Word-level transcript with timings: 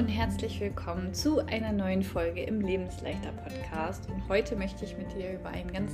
und 0.00 0.08
herzlich 0.08 0.58
willkommen 0.60 1.12
zu 1.12 1.46
einer 1.46 1.72
neuen 1.72 2.02
Folge 2.02 2.40
im 2.40 2.62
Lebensleichter 2.62 3.32
Podcast. 3.32 4.08
Und 4.08 4.26
heute 4.30 4.56
möchte 4.56 4.82
ich 4.82 4.96
mit 4.96 5.14
dir 5.14 5.34
über 5.34 5.50
ein 5.50 5.70
ganz 5.70 5.92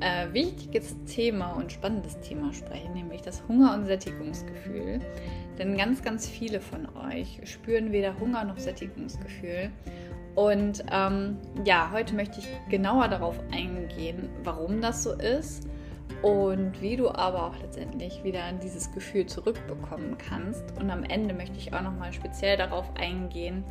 äh, 0.00 0.32
wichtiges 0.32 0.96
Thema 1.04 1.50
und 1.50 1.70
spannendes 1.70 2.18
Thema 2.20 2.54
sprechen, 2.54 2.94
nämlich 2.94 3.20
das 3.20 3.46
Hunger- 3.46 3.74
und 3.74 3.84
Sättigungsgefühl. 3.84 4.98
Denn 5.58 5.76
ganz, 5.76 6.02
ganz 6.02 6.26
viele 6.26 6.58
von 6.58 6.88
euch 6.96 7.38
spüren 7.44 7.92
weder 7.92 8.18
Hunger 8.18 8.44
noch 8.44 8.56
Sättigungsgefühl. 8.56 9.70
Und 10.36 10.82
ähm, 10.90 11.36
ja, 11.66 11.90
heute 11.92 12.14
möchte 12.14 12.40
ich 12.40 12.48
genauer 12.70 13.08
darauf 13.08 13.38
eingehen, 13.52 14.30
warum 14.42 14.80
das 14.80 15.02
so 15.02 15.12
ist 15.12 15.68
und 16.22 16.80
wie 16.80 16.96
du 16.96 17.10
aber 17.10 17.46
auch 17.46 17.58
letztendlich 17.58 18.24
wieder 18.24 18.52
dieses 18.62 18.90
Gefühl 18.92 19.26
zurückbekommen 19.26 20.16
kannst. 20.18 20.64
Und 20.80 20.90
am 20.90 21.04
Ende 21.04 21.34
möchte 21.34 21.58
ich 21.58 21.72
auch 21.74 21.82
nochmal 21.82 22.12
speziell 22.12 22.56
darauf 22.56 22.86
eingehen, 22.96 23.64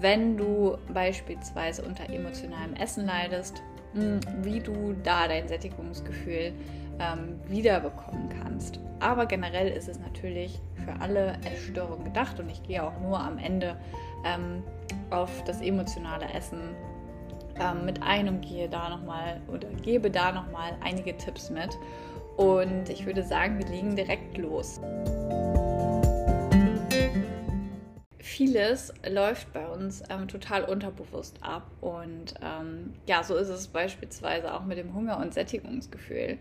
wenn 0.00 0.36
du 0.36 0.78
beispielsweise 0.92 1.82
unter 1.82 2.08
emotionalem 2.08 2.74
Essen 2.74 3.06
leidest, 3.06 3.62
hm, 3.94 4.20
wie 4.42 4.60
du 4.60 4.94
da 5.02 5.28
dein 5.28 5.48
Sättigungsgefühl 5.48 6.52
ähm, 7.00 7.40
wiederbekommen 7.48 8.28
kannst. 8.42 8.78
Aber 9.00 9.26
generell 9.26 9.68
ist 9.68 9.88
es 9.88 9.98
natürlich 9.98 10.60
für 10.84 11.00
alle 11.00 11.38
Essstörungen 11.44 12.04
gedacht 12.04 12.38
und 12.38 12.48
ich 12.50 12.62
gehe 12.62 12.82
auch 12.82 12.98
nur 13.00 13.18
am 13.18 13.38
Ende 13.38 13.76
ähm, 14.24 14.62
auf 15.10 15.42
das 15.44 15.60
emotionale 15.60 16.32
Essen 16.32 16.60
ähm, 17.60 17.84
mit 17.84 18.02
ein 18.02 18.28
und 18.28 18.40
gehe 18.40 18.68
da 18.68 18.88
nochmal 18.88 19.40
oder 19.48 19.68
gebe 19.82 20.10
da 20.10 20.32
nochmal 20.32 20.76
einige 20.82 21.16
Tipps 21.16 21.50
mit. 21.50 21.70
Und 22.36 22.88
ich 22.88 23.04
würde 23.04 23.22
sagen, 23.22 23.58
wir 23.58 23.66
legen 23.66 23.96
direkt 23.96 24.38
los. 24.38 24.80
Vieles 28.18 28.94
läuft 29.06 29.52
bei 29.52 29.66
uns 29.68 30.02
ähm, 30.08 30.26
total 30.26 30.64
unterbewusst 30.64 31.36
ab 31.42 31.70
und 31.80 32.34
ähm, 32.40 32.94
ja, 33.06 33.22
so 33.22 33.36
ist 33.36 33.48
es 33.48 33.68
beispielsweise 33.68 34.54
auch 34.54 34.64
mit 34.64 34.78
dem 34.78 34.94
Hunger- 34.94 35.18
und 35.18 35.34
Sättigungsgefühl. 35.34 36.38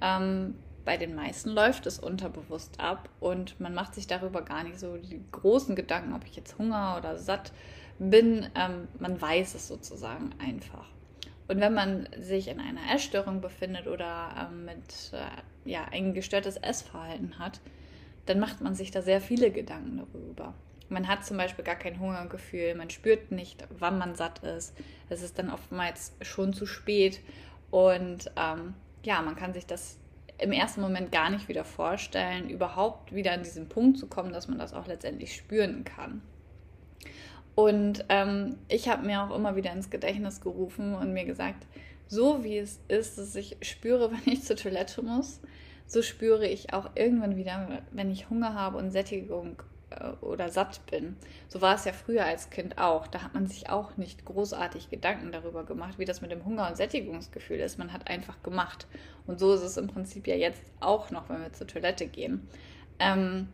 Ähm, 0.00 0.54
bei 0.84 0.96
den 0.96 1.14
meisten 1.14 1.50
läuft 1.50 1.86
es 1.86 1.98
unterbewusst 1.98 2.80
ab 2.80 3.08
und 3.20 3.60
man 3.60 3.74
macht 3.74 3.94
sich 3.94 4.06
darüber 4.06 4.42
gar 4.42 4.64
nicht 4.64 4.80
so 4.80 4.96
die 4.96 5.22
großen 5.30 5.76
Gedanken, 5.76 6.14
ob 6.14 6.24
ich 6.24 6.34
jetzt 6.34 6.58
Hunger 6.58 6.96
oder 6.98 7.18
satt 7.18 7.52
bin. 7.52 7.81
Ähm, 8.10 8.88
man 8.98 9.20
weiß 9.20 9.54
es 9.54 9.68
sozusagen 9.68 10.30
einfach. 10.38 10.86
Und 11.48 11.60
wenn 11.60 11.74
man 11.74 12.08
sich 12.18 12.48
in 12.48 12.60
einer 12.60 12.94
Essstörung 12.94 13.40
befindet 13.40 13.86
oder 13.86 14.48
ähm, 14.50 14.64
mit 14.64 15.12
äh, 15.12 15.70
ja, 15.70 15.84
ein 15.90 16.14
gestörtes 16.14 16.56
Essverhalten 16.56 17.38
hat, 17.38 17.60
dann 18.26 18.38
macht 18.38 18.60
man 18.60 18.74
sich 18.74 18.90
da 18.90 19.02
sehr 19.02 19.20
viele 19.20 19.50
Gedanken 19.50 19.98
darüber. 19.98 20.54
Man 20.88 21.08
hat 21.08 21.24
zum 21.24 21.36
Beispiel 21.36 21.64
gar 21.64 21.76
kein 21.76 21.98
Hungergefühl, 21.98 22.74
man 22.74 22.90
spürt 22.90 23.32
nicht, 23.32 23.64
wann 23.78 23.98
man 23.98 24.14
satt 24.14 24.40
ist. 24.40 24.74
Es 25.08 25.22
ist 25.22 25.38
dann 25.38 25.50
oftmals 25.50 26.12
schon 26.20 26.52
zu 26.52 26.66
spät 26.66 27.20
und 27.70 28.30
ähm, 28.36 28.74
ja, 29.02 29.22
man 29.22 29.36
kann 29.36 29.54
sich 29.54 29.66
das 29.66 29.98
im 30.38 30.52
ersten 30.52 30.80
Moment 30.80 31.12
gar 31.12 31.30
nicht 31.30 31.48
wieder 31.48 31.64
vorstellen, 31.64 32.50
überhaupt 32.50 33.14
wieder 33.14 33.32
an 33.32 33.42
diesen 33.42 33.68
Punkt 33.68 33.98
zu 33.98 34.06
kommen, 34.06 34.32
dass 34.32 34.48
man 34.48 34.58
das 34.58 34.74
auch 34.74 34.86
letztendlich 34.86 35.34
spüren 35.34 35.84
kann. 35.84 36.20
Und 37.54 38.04
ähm, 38.08 38.56
ich 38.68 38.88
habe 38.88 39.06
mir 39.06 39.22
auch 39.22 39.34
immer 39.34 39.56
wieder 39.56 39.72
ins 39.72 39.90
Gedächtnis 39.90 40.40
gerufen 40.40 40.94
und 40.94 41.12
mir 41.12 41.24
gesagt, 41.24 41.66
so 42.08 42.44
wie 42.44 42.58
es 42.58 42.80
ist, 42.88 43.18
dass 43.18 43.34
ich 43.36 43.56
spüre, 43.62 44.10
wenn 44.12 44.32
ich 44.32 44.42
zur 44.44 44.56
Toilette 44.56 45.02
muss, 45.02 45.40
so 45.86 46.02
spüre 46.02 46.46
ich 46.46 46.72
auch 46.72 46.90
irgendwann 46.94 47.36
wieder, 47.36 47.82
wenn 47.90 48.10
ich 48.10 48.30
Hunger 48.30 48.54
habe 48.54 48.78
und 48.78 48.90
Sättigung 48.90 49.62
äh, 49.90 50.10
oder 50.22 50.48
satt 50.48 50.80
bin. 50.90 51.16
So 51.48 51.60
war 51.60 51.74
es 51.74 51.84
ja 51.84 51.92
früher 51.92 52.24
als 52.24 52.48
Kind 52.48 52.78
auch. 52.78 53.06
Da 53.06 53.22
hat 53.22 53.34
man 53.34 53.46
sich 53.46 53.68
auch 53.68 53.96
nicht 53.96 54.24
großartig 54.24 54.88
Gedanken 54.88 55.32
darüber 55.32 55.64
gemacht, 55.64 55.98
wie 55.98 56.04
das 56.04 56.22
mit 56.22 56.30
dem 56.30 56.44
Hunger- 56.44 56.68
und 56.68 56.76
Sättigungsgefühl 56.76 57.60
ist. 57.60 57.78
Man 57.78 57.92
hat 57.92 58.08
einfach 58.08 58.42
gemacht. 58.42 58.86
Und 59.26 59.38
so 59.38 59.52
ist 59.54 59.62
es 59.62 59.76
im 59.76 59.88
Prinzip 59.88 60.26
ja 60.26 60.36
jetzt 60.36 60.62
auch 60.80 61.10
noch, 61.10 61.28
wenn 61.28 61.42
wir 61.42 61.52
zur 61.52 61.66
Toilette 61.66 62.06
gehen. 62.06 62.48
Ähm, 62.98 63.48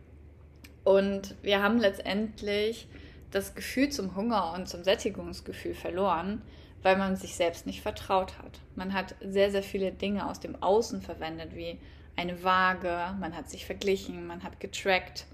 und 0.84 1.34
wir 1.42 1.62
haben 1.62 1.78
letztendlich 1.78 2.88
das 3.30 3.54
Gefühl 3.54 3.90
zum 3.90 4.16
Hunger 4.16 4.52
und 4.54 4.68
zum 4.68 4.84
Sättigungsgefühl 4.84 5.74
verloren, 5.74 6.42
weil 6.82 6.96
man 6.96 7.16
sich 7.16 7.34
selbst 7.34 7.66
nicht 7.66 7.82
vertraut 7.82 8.38
hat. 8.38 8.60
Man 8.76 8.92
hat 8.92 9.14
sehr, 9.20 9.50
sehr 9.50 9.62
viele 9.62 9.92
Dinge 9.92 10.28
aus 10.28 10.40
dem 10.40 10.62
Außen 10.62 11.02
verwendet, 11.02 11.54
wie 11.54 11.78
eine 12.16 12.42
Waage, 12.42 13.14
man 13.20 13.36
hat 13.36 13.48
sich 13.48 13.66
verglichen, 13.66 14.26
man 14.26 14.42
hat 14.42 14.60
getrackt. 14.60 15.26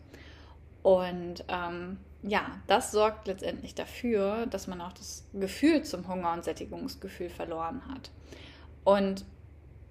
Und 0.83 1.45
ähm, 1.49 1.99
ja, 2.23 2.47
das 2.67 2.93
sorgt 2.93 3.27
letztendlich 3.27 3.75
dafür, 3.75 4.47
dass 4.47 4.67
man 4.67 4.81
auch 4.81 4.93
das 4.93 5.27
Gefühl 5.33 5.83
zum 5.83 6.09
Hunger 6.09 6.33
und 6.33 6.45
Sättigungsgefühl 6.45 7.31
verloren 7.31 7.83
hat. 7.89 8.11
Und 8.85 9.25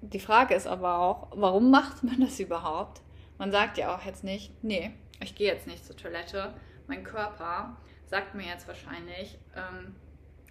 die 0.01 0.19
Frage 0.19 0.53
ist 0.53 0.67
aber 0.67 0.99
auch, 0.99 1.27
warum 1.35 1.71
macht 1.71 2.03
man 2.03 2.19
das 2.19 2.39
überhaupt? 2.39 3.01
Man 3.37 3.51
sagt 3.51 3.77
ja 3.77 3.95
auch 3.95 4.03
jetzt 4.03 4.23
nicht, 4.23 4.51
nee, 4.63 4.91
ich 5.19 5.35
gehe 5.35 5.51
jetzt 5.51 5.67
nicht 5.67 5.85
zur 5.85 5.95
Toilette, 5.95 6.53
mein 6.87 7.03
Körper 7.03 7.77
sagt 8.13 8.35
mir 8.35 8.45
jetzt 8.45 8.67
wahrscheinlich, 8.67 9.39
ähm, 9.55 9.95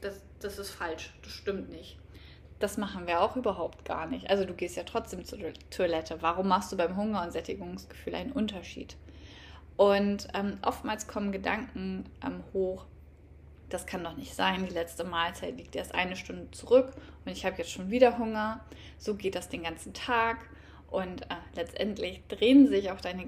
das, 0.00 0.20
das 0.40 0.58
ist 0.58 0.70
falsch, 0.70 1.14
das 1.22 1.30
stimmt 1.30 1.70
nicht. 1.70 1.96
Das 2.58 2.76
machen 2.76 3.06
wir 3.06 3.20
auch 3.20 3.36
überhaupt 3.36 3.84
gar 3.84 4.06
nicht. 4.06 4.28
Also 4.28 4.44
du 4.44 4.52
gehst 4.52 4.76
ja 4.76 4.82
trotzdem 4.82 5.24
zur 5.24 5.38
Toilette. 5.70 6.20
Warum 6.22 6.48
machst 6.48 6.72
du 6.72 6.76
beim 6.76 6.96
Hunger- 6.96 7.22
und 7.22 7.30
Sättigungsgefühl 7.30 8.16
einen 8.16 8.32
Unterschied? 8.32 8.96
Und 9.76 10.26
ähm, 10.34 10.58
oftmals 10.62 11.06
kommen 11.06 11.30
Gedanken 11.30 12.10
ähm, 12.26 12.42
hoch, 12.52 12.84
das 13.68 13.86
kann 13.86 14.02
doch 14.02 14.16
nicht 14.16 14.34
sein, 14.34 14.66
die 14.66 14.74
letzte 14.74 15.04
Mahlzeit 15.04 15.56
liegt 15.56 15.76
erst 15.76 15.94
eine 15.94 16.16
Stunde 16.16 16.50
zurück 16.50 16.90
und 17.24 17.30
ich 17.30 17.46
habe 17.46 17.58
jetzt 17.58 17.70
schon 17.70 17.92
wieder 17.92 18.18
Hunger. 18.18 18.64
So 18.98 19.14
geht 19.14 19.36
das 19.36 19.48
den 19.48 19.62
ganzen 19.62 19.94
Tag. 19.94 20.38
Und 20.90 21.22
äh, 21.22 21.36
letztendlich 21.54 22.26
drehen 22.26 22.66
sich 22.66 22.90
auch 22.90 23.00
deine 23.00 23.24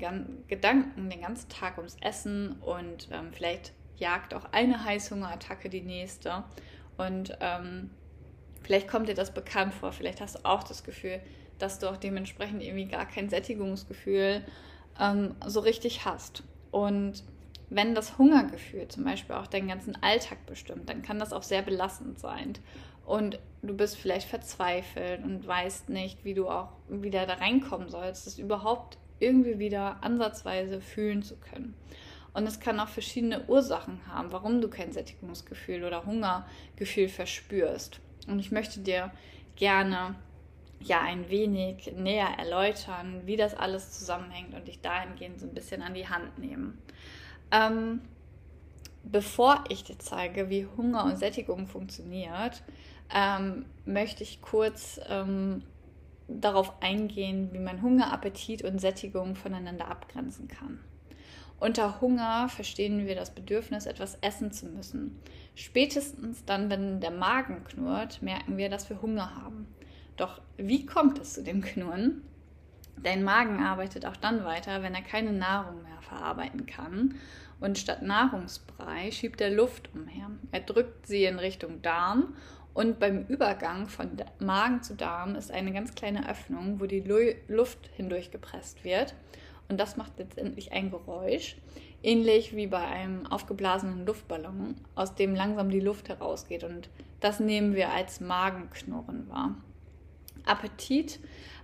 Gedanken 0.49 1.09
den 1.09 1.21
ganzen 1.21 1.49
Tag 1.51 1.79
ums 1.79 1.97
Essen 2.01 2.57
und 2.63 3.09
ähm, 3.13 3.33
vielleicht 3.33 3.73
jagt 3.97 4.35
auch 4.35 4.47
eine 4.53 4.85
Heißhungerattacke 4.85 5.69
die 5.69 5.83
nächste. 5.83 6.45
Und 6.97 7.37
ähm, 7.41 7.91
vielleicht 8.63 8.89
kommt 8.89 9.09
dir 9.09 9.15
das 9.15 9.33
bekannt 9.33 9.75
vor, 9.75 9.93
vielleicht 9.93 10.21
hast 10.21 10.37
du 10.37 10.45
auch 10.45 10.63
das 10.63 10.85
Gefühl, 10.85 11.21
dass 11.59 11.79
du 11.79 11.89
auch 11.89 11.97
dementsprechend 11.97 12.63
irgendwie 12.63 12.87
gar 12.87 13.07
kein 13.07 13.29
Sättigungsgefühl 13.29 14.45
ähm, 15.01 15.35
so 15.47 15.61
richtig 15.61 16.05
hast. 16.05 16.43
Und 16.71 17.23
wenn 17.71 17.95
das 17.95 18.19
Hungergefühl 18.19 18.89
zum 18.89 19.05
Beispiel 19.05 19.35
auch 19.35 19.47
deinen 19.47 19.69
ganzen 19.69 20.01
Alltag 20.03 20.47
bestimmt, 20.47 20.89
dann 20.89 21.03
kann 21.03 21.19
das 21.19 21.33
auch 21.33 21.43
sehr 21.43 21.63
belastend 21.63 22.19
sein. 22.19 22.55
Und 23.05 23.39
du 23.63 23.75
bist 23.75 23.97
vielleicht 23.97 24.29
verzweifelt 24.29 25.23
und 25.23 25.47
weißt 25.47 25.89
nicht, 25.89 26.25
wie 26.25 26.35
du 26.35 26.49
auch 26.49 26.69
wieder 26.89 27.27
da 27.27 27.35
reinkommen 27.35 27.89
sollst, 27.89 28.27
das 28.27 28.39
überhaupt 28.39 28.99
irgendwie 29.19 29.59
wieder 29.59 30.03
ansatzweise 30.03 30.81
fühlen 30.81 31.23
zu 31.23 31.37
können. 31.37 31.75
Und 32.35 32.47
es 32.47 32.59
kann 32.61 32.81
auch 32.81 32.89
verschiedene 32.89 33.47
Ursachen 33.47 34.01
haben, 34.09 34.33
warum 34.33 34.61
du 34.61 34.69
kein 34.69 34.93
Sättigungsgefühl 34.93 35.85
oder 35.85 36.05
Hungergefühl 36.05 37.09
verspürst. 37.09 38.01
Und 38.27 38.41
ich 38.41 38.51
möchte 38.51 38.81
dir 38.81 39.13
gerne 39.55 40.17
ja 40.81 41.01
ein 41.01 41.31
wenig 41.31 41.93
näher 41.97 42.29
erläutern, 42.39 43.23
wie 43.25 43.37
das 43.37 43.55
alles 43.55 43.93
zusammenhängt 43.93 44.53
und 44.53 44.67
dich 44.67 44.81
dahingehend 44.81 45.41
so 45.41 45.47
ein 45.47 45.55
bisschen 45.55 45.81
an 45.81 45.95
die 45.95 46.09
Hand 46.09 46.39
nehmen. 46.39 46.79
Ähm, 47.53 48.01
bevor 49.05 49.65
ich 49.69 49.85
dir 49.85 49.99
zeige, 49.99 50.51
wie 50.51 50.67
Hunger 50.77 51.05
und 51.05 51.17
Sättigung 51.17 51.69
funktioniert, 51.69 52.63
ähm, 53.15 53.67
möchte 53.85 54.25
ich 54.25 54.43
kurz 54.43 55.01
ähm, 55.09 55.63
darauf 56.27 56.83
eingehen, 56.83 57.51
wie 57.53 57.59
man 57.59 57.81
Hunger, 57.81 58.13
Appetit 58.13 58.65
und 58.65 58.81
Sättigung 58.81 59.37
voneinander 59.37 59.89
abgrenzen 59.89 60.49
kann. 60.49 60.81
Unter 61.65 62.03
Hunger 62.03 62.51
verstehen 62.51 63.07
wir 63.07 63.15
das 63.15 63.31
Bedürfnis, 63.31 63.87
etwas 63.87 64.19
essen 64.21 64.53
zu 64.53 64.67
müssen. 64.67 65.19
Spätestens 65.55 66.45
dann, 66.45 66.69
wenn 66.69 67.01
der 67.01 67.11
Magen 67.11 67.65
knurrt, 67.65 68.21
merken 68.21 68.59
wir, 68.59 68.69
dass 68.69 68.91
wir 68.91 69.01
Hunger 69.01 69.35
haben. 69.35 69.67
Doch 70.19 70.43
wie 70.59 70.85
kommt 70.85 71.19
es 71.19 71.33
zu 71.33 71.43
dem 71.43 71.63
Knurren? 71.63 72.21
Dein 73.03 73.25
Magen 73.25 73.63
arbeitet 73.63 74.05
auch 74.05 74.17
dann 74.19 74.45
weiter, 74.45 74.83
wenn 74.83 74.95
er 74.95 75.01
keine 75.01 75.33
Nahrung 75.33 75.83
mehr 75.85 76.03
verarbeiten 76.03 76.67
kann. 76.67 77.15
Und 77.61 77.79
statt 77.79 78.03
Nahrungsbrei 78.03 79.11
schiebt 79.11 79.41
er 79.41 79.49
Luft 79.49 79.89
umher. 79.95 80.33
Er 80.53 80.61
drückt 80.61 81.07
sie 81.07 81.25
in 81.25 81.39
Richtung 81.39 81.81
Darm 81.81 82.37
und 82.75 82.99
beim 82.99 83.25
Übergang 83.29 83.89
von 83.89 84.11
Magen 84.39 84.83
zu 84.83 84.97
Darm 84.97 85.35
ist 85.35 85.51
eine 85.51 85.73
ganz 85.73 85.95
kleine 85.95 86.29
Öffnung, 86.29 86.79
wo 86.79 86.85
die 86.85 87.01
Luft 87.49 87.89
hindurchgepresst 87.97 88.85
wird. 88.85 89.15
Und 89.69 89.79
das 89.79 89.97
macht 89.97 90.19
letztendlich 90.19 90.73
ein 90.73 90.91
Geräusch, 90.91 91.57
ähnlich 92.03 92.55
wie 92.55 92.67
bei 92.67 92.85
einem 92.87 93.27
aufgeblasenen 93.27 94.05
Luftballon, 94.07 94.77
aus 94.95 95.15
dem 95.15 95.35
langsam 95.35 95.71
die 95.71 95.81
Luft 95.81 96.09
herausgeht. 96.09 96.65
Und 96.65 96.91
das 97.21 97.41
nehmen 97.41 97.75
wir 97.75 97.91
als 97.91 98.21
Magenknurren 98.21 99.29
wahr. 99.29 99.57
Appetit. 100.45 101.21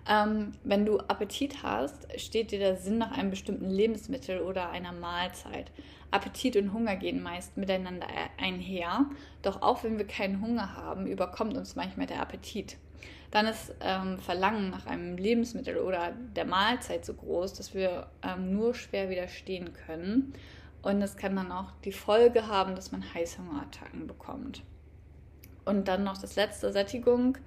Ähm, 0.08 0.52
wenn 0.64 0.86
du 0.86 0.98
Appetit 0.98 1.62
hast, 1.62 2.06
steht 2.18 2.52
dir 2.52 2.58
der 2.58 2.76
Sinn 2.76 2.98
nach 2.98 3.12
einem 3.16 3.30
bestimmten 3.30 3.68
Lebensmittel 3.68 4.40
oder 4.40 4.70
einer 4.70 4.92
Mahlzeit. 4.92 5.70
Appetit 6.10 6.56
und 6.56 6.72
Hunger 6.72 6.96
gehen 6.96 7.22
meist 7.22 7.56
miteinander 7.56 8.06
einher. 8.38 9.06
Doch 9.42 9.62
auch 9.62 9.84
wenn 9.84 9.98
wir 9.98 10.06
keinen 10.06 10.40
Hunger 10.40 10.74
haben, 10.76 11.06
überkommt 11.06 11.56
uns 11.56 11.76
manchmal 11.76 12.06
der 12.06 12.20
Appetit. 12.20 12.78
Dann 13.30 13.46
ist 13.46 13.74
ähm, 13.80 14.18
Verlangen 14.18 14.70
nach 14.70 14.86
einem 14.86 15.16
Lebensmittel 15.16 15.76
oder 15.76 16.12
der 16.34 16.44
Mahlzeit 16.44 17.04
so 17.04 17.14
groß, 17.14 17.54
dass 17.54 17.74
wir 17.74 18.08
ähm, 18.22 18.52
nur 18.52 18.74
schwer 18.74 19.08
widerstehen 19.08 19.72
können. 19.72 20.34
Und 20.82 21.00
es 21.02 21.16
kann 21.16 21.36
dann 21.36 21.52
auch 21.52 21.72
die 21.84 21.92
Folge 21.92 22.48
haben, 22.48 22.74
dass 22.74 22.90
man 22.90 23.04
Heißhungerattacken 23.14 24.06
bekommt. 24.06 24.62
Und 25.64 25.86
dann 25.86 26.02
noch 26.02 26.18
das 26.18 26.36
letzte, 26.36 26.72
Sättigung. 26.72 27.38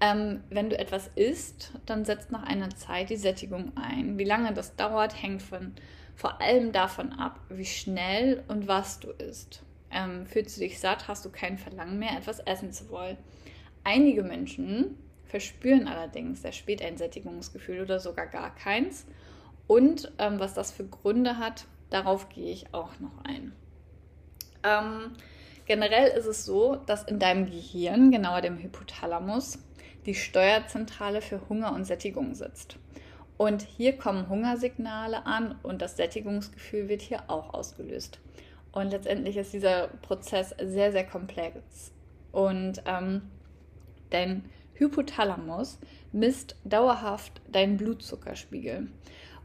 Ähm, 0.00 0.42
wenn 0.48 0.70
du 0.70 0.78
etwas 0.78 1.10
isst, 1.14 1.72
dann 1.84 2.06
setzt 2.06 2.30
nach 2.32 2.44
einer 2.44 2.70
Zeit 2.70 3.10
die 3.10 3.16
Sättigung 3.16 3.72
ein. 3.76 4.16
Wie 4.16 4.24
lange 4.24 4.54
das 4.54 4.76
dauert, 4.76 5.20
hängt 5.20 5.42
von, 5.42 5.74
vor 6.14 6.40
allem 6.40 6.72
davon 6.72 7.12
ab, 7.12 7.40
wie 7.50 7.66
schnell 7.66 8.42
und 8.48 8.66
was 8.66 9.00
du 9.00 9.10
isst. 9.10 9.62
Ähm, 9.90 10.24
fühlst 10.24 10.56
du 10.56 10.60
dich 10.60 10.78
satt, 10.78 11.08
hast 11.08 11.26
du 11.26 11.30
kein 11.30 11.58
Verlangen 11.58 11.98
mehr, 11.98 12.16
etwas 12.16 12.38
essen 12.38 12.72
zu 12.72 12.88
wollen. 12.88 13.18
Einige 13.84 14.22
Menschen 14.22 14.96
verspüren 15.30 15.88
allerdings 15.88 16.42
sehr 16.42 16.52
spät 16.52 16.82
ein 16.82 16.96
Sättigungsgefühl 16.96 17.82
oder 17.82 18.00
sogar 18.00 18.26
gar 18.26 18.54
keins. 18.54 19.06
Und 19.66 20.12
ähm, 20.18 20.40
was 20.40 20.54
das 20.54 20.72
für 20.72 20.84
Gründe 20.84 21.38
hat, 21.38 21.66
darauf 21.90 22.28
gehe 22.28 22.52
ich 22.52 22.74
auch 22.74 22.98
noch 22.98 23.24
ein. 23.24 23.52
Ähm, 24.64 25.12
generell 25.66 26.08
ist 26.08 26.26
es 26.26 26.44
so, 26.44 26.76
dass 26.86 27.04
in 27.04 27.20
deinem 27.20 27.46
Gehirn, 27.46 28.10
genauer 28.10 28.40
dem 28.40 28.58
Hypothalamus, 28.58 29.58
die 30.06 30.14
Steuerzentrale 30.14 31.22
für 31.22 31.48
Hunger 31.48 31.72
und 31.72 31.84
Sättigung 31.84 32.34
sitzt. 32.34 32.76
Und 33.36 33.62
hier 33.62 33.96
kommen 33.96 34.28
Hungersignale 34.28 35.24
an 35.24 35.54
und 35.62 35.80
das 35.80 35.96
Sättigungsgefühl 35.96 36.88
wird 36.88 37.00
hier 37.00 37.22
auch 37.28 37.54
ausgelöst. 37.54 38.18
Und 38.72 38.90
letztendlich 38.90 39.36
ist 39.36 39.52
dieser 39.52 39.88
Prozess 39.88 40.54
sehr, 40.62 40.92
sehr 40.92 41.06
komplex. 41.06 41.92
Und 42.32 42.82
ähm, 42.86 43.22
dein 44.10 44.44
Hypothalamus 44.80 45.78
misst 46.10 46.56
dauerhaft 46.64 47.42
deinen 47.52 47.76
Blutzuckerspiegel. 47.76 48.88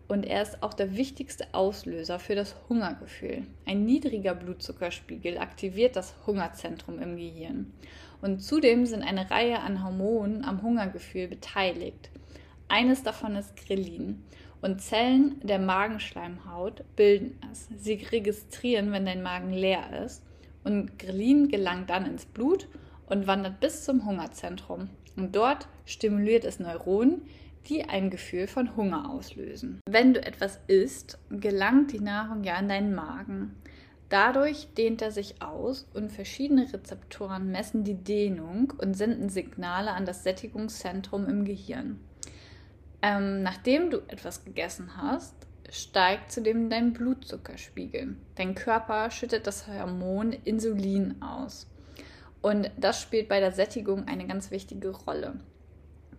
Und 0.08 0.26
er 0.26 0.42
ist 0.42 0.64
auch 0.64 0.74
der 0.74 0.96
wichtigste 0.96 1.46
Auslöser 1.52 2.20
für 2.20 2.36
das 2.36 2.56
Hungergefühl. 2.70 3.44
Ein 3.66 3.84
niedriger 3.86 4.34
Blutzuckerspiegel 4.34 5.38
aktiviert 5.38 5.98
das 5.98 6.16
Hungerzentrum 6.26 7.00
im 7.00 7.18
Gehirn. 7.18 7.74
Und 8.22 8.40
zudem 8.40 8.86
sind 8.86 9.04
eine 9.04 9.30
Reihe 9.30 9.60
an 9.60 9.84
Hormonen 9.84 10.46
am 10.46 10.62
Hungergefühl 10.62 11.28
beteiligt. 11.28 12.12
Eines 12.70 13.04
davon 13.04 13.36
ist 13.36 13.58
Grelin. 13.58 14.24
Und 14.62 14.80
Zellen 14.80 15.42
der 15.44 15.60
Magenschleimhaut 15.60 16.84
bilden 16.96 17.38
es. 17.52 17.68
Sie 17.76 17.96
registrieren, 17.96 18.94
wenn 18.94 19.06
dein 19.06 19.22
Magen 19.22 19.52
leer 19.52 20.06
ist. 20.06 20.24
Und 20.64 20.98
Grelin 20.98 21.50
gelangt 21.50 21.90
dann 21.90 22.06
ins 22.06 22.26
Blut 22.26 22.70
und 23.08 23.28
wandert 23.28 23.60
bis 23.60 23.84
zum 23.84 24.06
Hungerzentrum. 24.06 24.90
Und 25.16 25.36
dort 25.36 25.68
stimuliert 25.86 26.46
es 26.46 26.60
Neuronen, 26.60 27.22
die 27.68 27.86
ein 27.86 28.10
Gefühl 28.10 28.48
von 28.48 28.76
Hunger 28.76 29.10
auslösen. 29.10 29.80
Wenn 29.90 30.14
du 30.14 30.24
etwas 30.24 30.60
isst, 30.68 31.18
gelangt 31.30 31.92
die 31.94 32.00
Nahrung 32.00 32.44
ja 32.44 32.60
in 32.60 32.70
deinen 32.70 32.94
Magen. 32.94 33.56
Dadurch 34.10 34.68
dehnt 34.78 35.02
er 35.02 35.12
sich 35.12 35.42
aus 35.42 35.88
und 35.94 36.12
verschiedene 36.12 36.72
Rezeptoren 36.72 37.52
messen 37.52 37.84
die 37.84 37.96
Dehnung 37.96 38.74
und 38.78 38.96
senden 38.96 39.30
Signale 39.30 39.92
an 39.92 40.06
das 40.06 40.24
Sättigungszentrum 40.24 41.28
im 41.28 41.44
Gehirn. 41.44 42.00
Ähm, 43.02 43.42
nachdem 43.42 43.90
du 43.90 43.98
etwas 44.08 44.46
gegessen 44.46 44.92
hast, 44.98 45.36
steigt 45.72 46.32
zudem 46.32 46.70
dein 46.70 46.94
Blutzuckerspiegel. 46.94 48.16
Dein 48.36 48.54
Körper 48.54 49.10
schüttet 49.10 49.48
das 49.48 49.68
Hormon 49.68 50.34
Insulin 50.34 51.22
aus. 51.22 51.68
Und 52.46 52.70
das 52.78 53.02
spielt 53.02 53.28
bei 53.28 53.40
der 53.40 53.52
Sättigung 53.52 54.08
eine 54.08 54.28
ganz 54.28 54.52
wichtige 54.52 54.90
Rolle. 54.90 55.34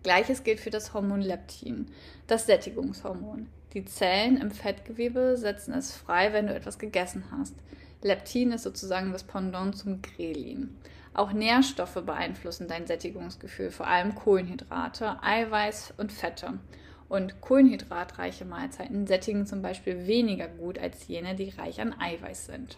Gleiches 0.03 0.43
gilt 0.43 0.59
für 0.59 0.69
das 0.69 0.93
Hormon 0.93 1.21
Leptin, 1.21 1.87
das 2.27 2.47
Sättigungshormon. 2.47 3.47
Die 3.71 3.85
Zellen 3.85 4.35
im 4.35 4.51
Fettgewebe 4.51 5.37
setzen 5.37 5.73
es 5.73 5.95
frei, 5.95 6.33
wenn 6.33 6.47
du 6.47 6.53
etwas 6.53 6.79
gegessen 6.79 7.23
hast. 7.31 7.55
Leptin 8.01 8.51
ist 8.51 8.63
sozusagen 8.63 9.13
das 9.13 9.23
Pendant 9.23 9.77
zum 9.77 10.01
Grelin. 10.01 10.75
Auch 11.13 11.31
Nährstoffe 11.31 12.03
beeinflussen 12.05 12.67
dein 12.67 12.87
Sättigungsgefühl, 12.87 13.71
vor 13.71 13.87
allem 13.87 14.13
Kohlenhydrate, 14.13 15.23
Eiweiß 15.23 15.93
und 15.95 16.11
Fette. 16.11 16.59
Und 17.07 17.39
kohlenhydratreiche 17.39 18.43
Mahlzeiten 18.43 19.07
sättigen 19.07 19.45
zum 19.45 19.61
Beispiel 19.61 20.07
weniger 20.07 20.49
gut 20.49 20.77
als 20.77 21.07
jene, 21.07 21.35
die 21.35 21.51
reich 21.51 21.79
an 21.79 21.95
Eiweiß 21.97 22.47
sind. 22.47 22.77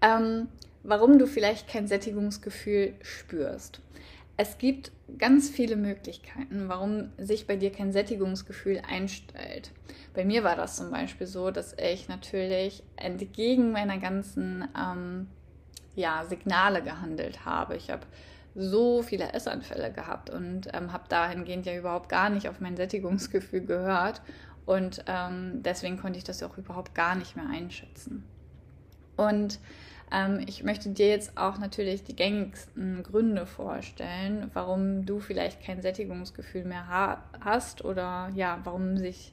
Ähm, 0.00 0.46
warum 0.82 1.18
du 1.18 1.26
vielleicht 1.26 1.68
kein 1.68 1.86
Sättigungsgefühl 1.86 2.94
spürst. 3.02 3.80
Es 4.36 4.58
gibt 4.58 4.92
ganz 5.18 5.50
viele 5.50 5.74
Möglichkeiten, 5.74 6.68
warum 6.68 7.10
sich 7.18 7.46
bei 7.46 7.56
dir 7.56 7.72
kein 7.72 7.92
Sättigungsgefühl 7.92 8.80
einstellt. 8.88 9.72
Bei 10.14 10.24
mir 10.24 10.44
war 10.44 10.54
das 10.54 10.76
zum 10.76 10.90
Beispiel 10.90 11.26
so, 11.26 11.50
dass 11.50 11.74
ich 11.76 12.08
natürlich 12.08 12.84
entgegen 12.96 13.72
meiner 13.72 13.98
ganzen 13.98 14.68
ähm, 14.78 15.26
ja, 15.96 16.24
Signale 16.24 16.82
gehandelt 16.82 17.44
habe. 17.44 17.76
Ich 17.76 17.90
habe 17.90 18.06
so 18.54 19.02
viele 19.02 19.32
Essanfälle 19.32 19.92
gehabt 19.92 20.30
und 20.30 20.68
ähm, 20.72 20.92
habe 20.92 21.04
dahingehend 21.08 21.66
ja 21.66 21.76
überhaupt 21.76 22.08
gar 22.08 22.30
nicht 22.30 22.48
auf 22.48 22.60
mein 22.60 22.76
Sättigungsgefühl 22.76 23.62
gehört. 23.62 24.22
Und 24.66 25.04
ähm, 25.06 25.62
deswegen 25.62 25.98
konnte 25.98 26.18
ich 26.18 26.24
das 26.24 26.42
auch 26.42 26.58
überhaupt 26.58 26.94
gar 26.94 27.14
nicht 27.14 27.36
mehr 27.36 27.48
einschätzen. 27.48 28.24
Und 29.16 29.58
ähm, 30.12 30.42
ich 30.46 30.62
möchte 30.62 30.90
dir 30.90 31.08
jetzt 31.08 31.36
auch 31.36 31.58
natürlich 31.58 32.04
die 32.04 32.16
gängigsten 32.16 33.02
Gründe 33.02 33.46
vorstellen, 33.46 34.50
warum 34.54 35.04
du 35.04 35.20
vielleicht 35.20 35.62
kein 35.62 35.82
Sättigungsgefühl 35.82 36.64
mehr 36.64 36.88
ha 36.88 37.22
hast 37.40 37.84
oder 37.84 38.30
ja, 38.34 38.60
warum 38.64 38.96
sich 38.96 39.32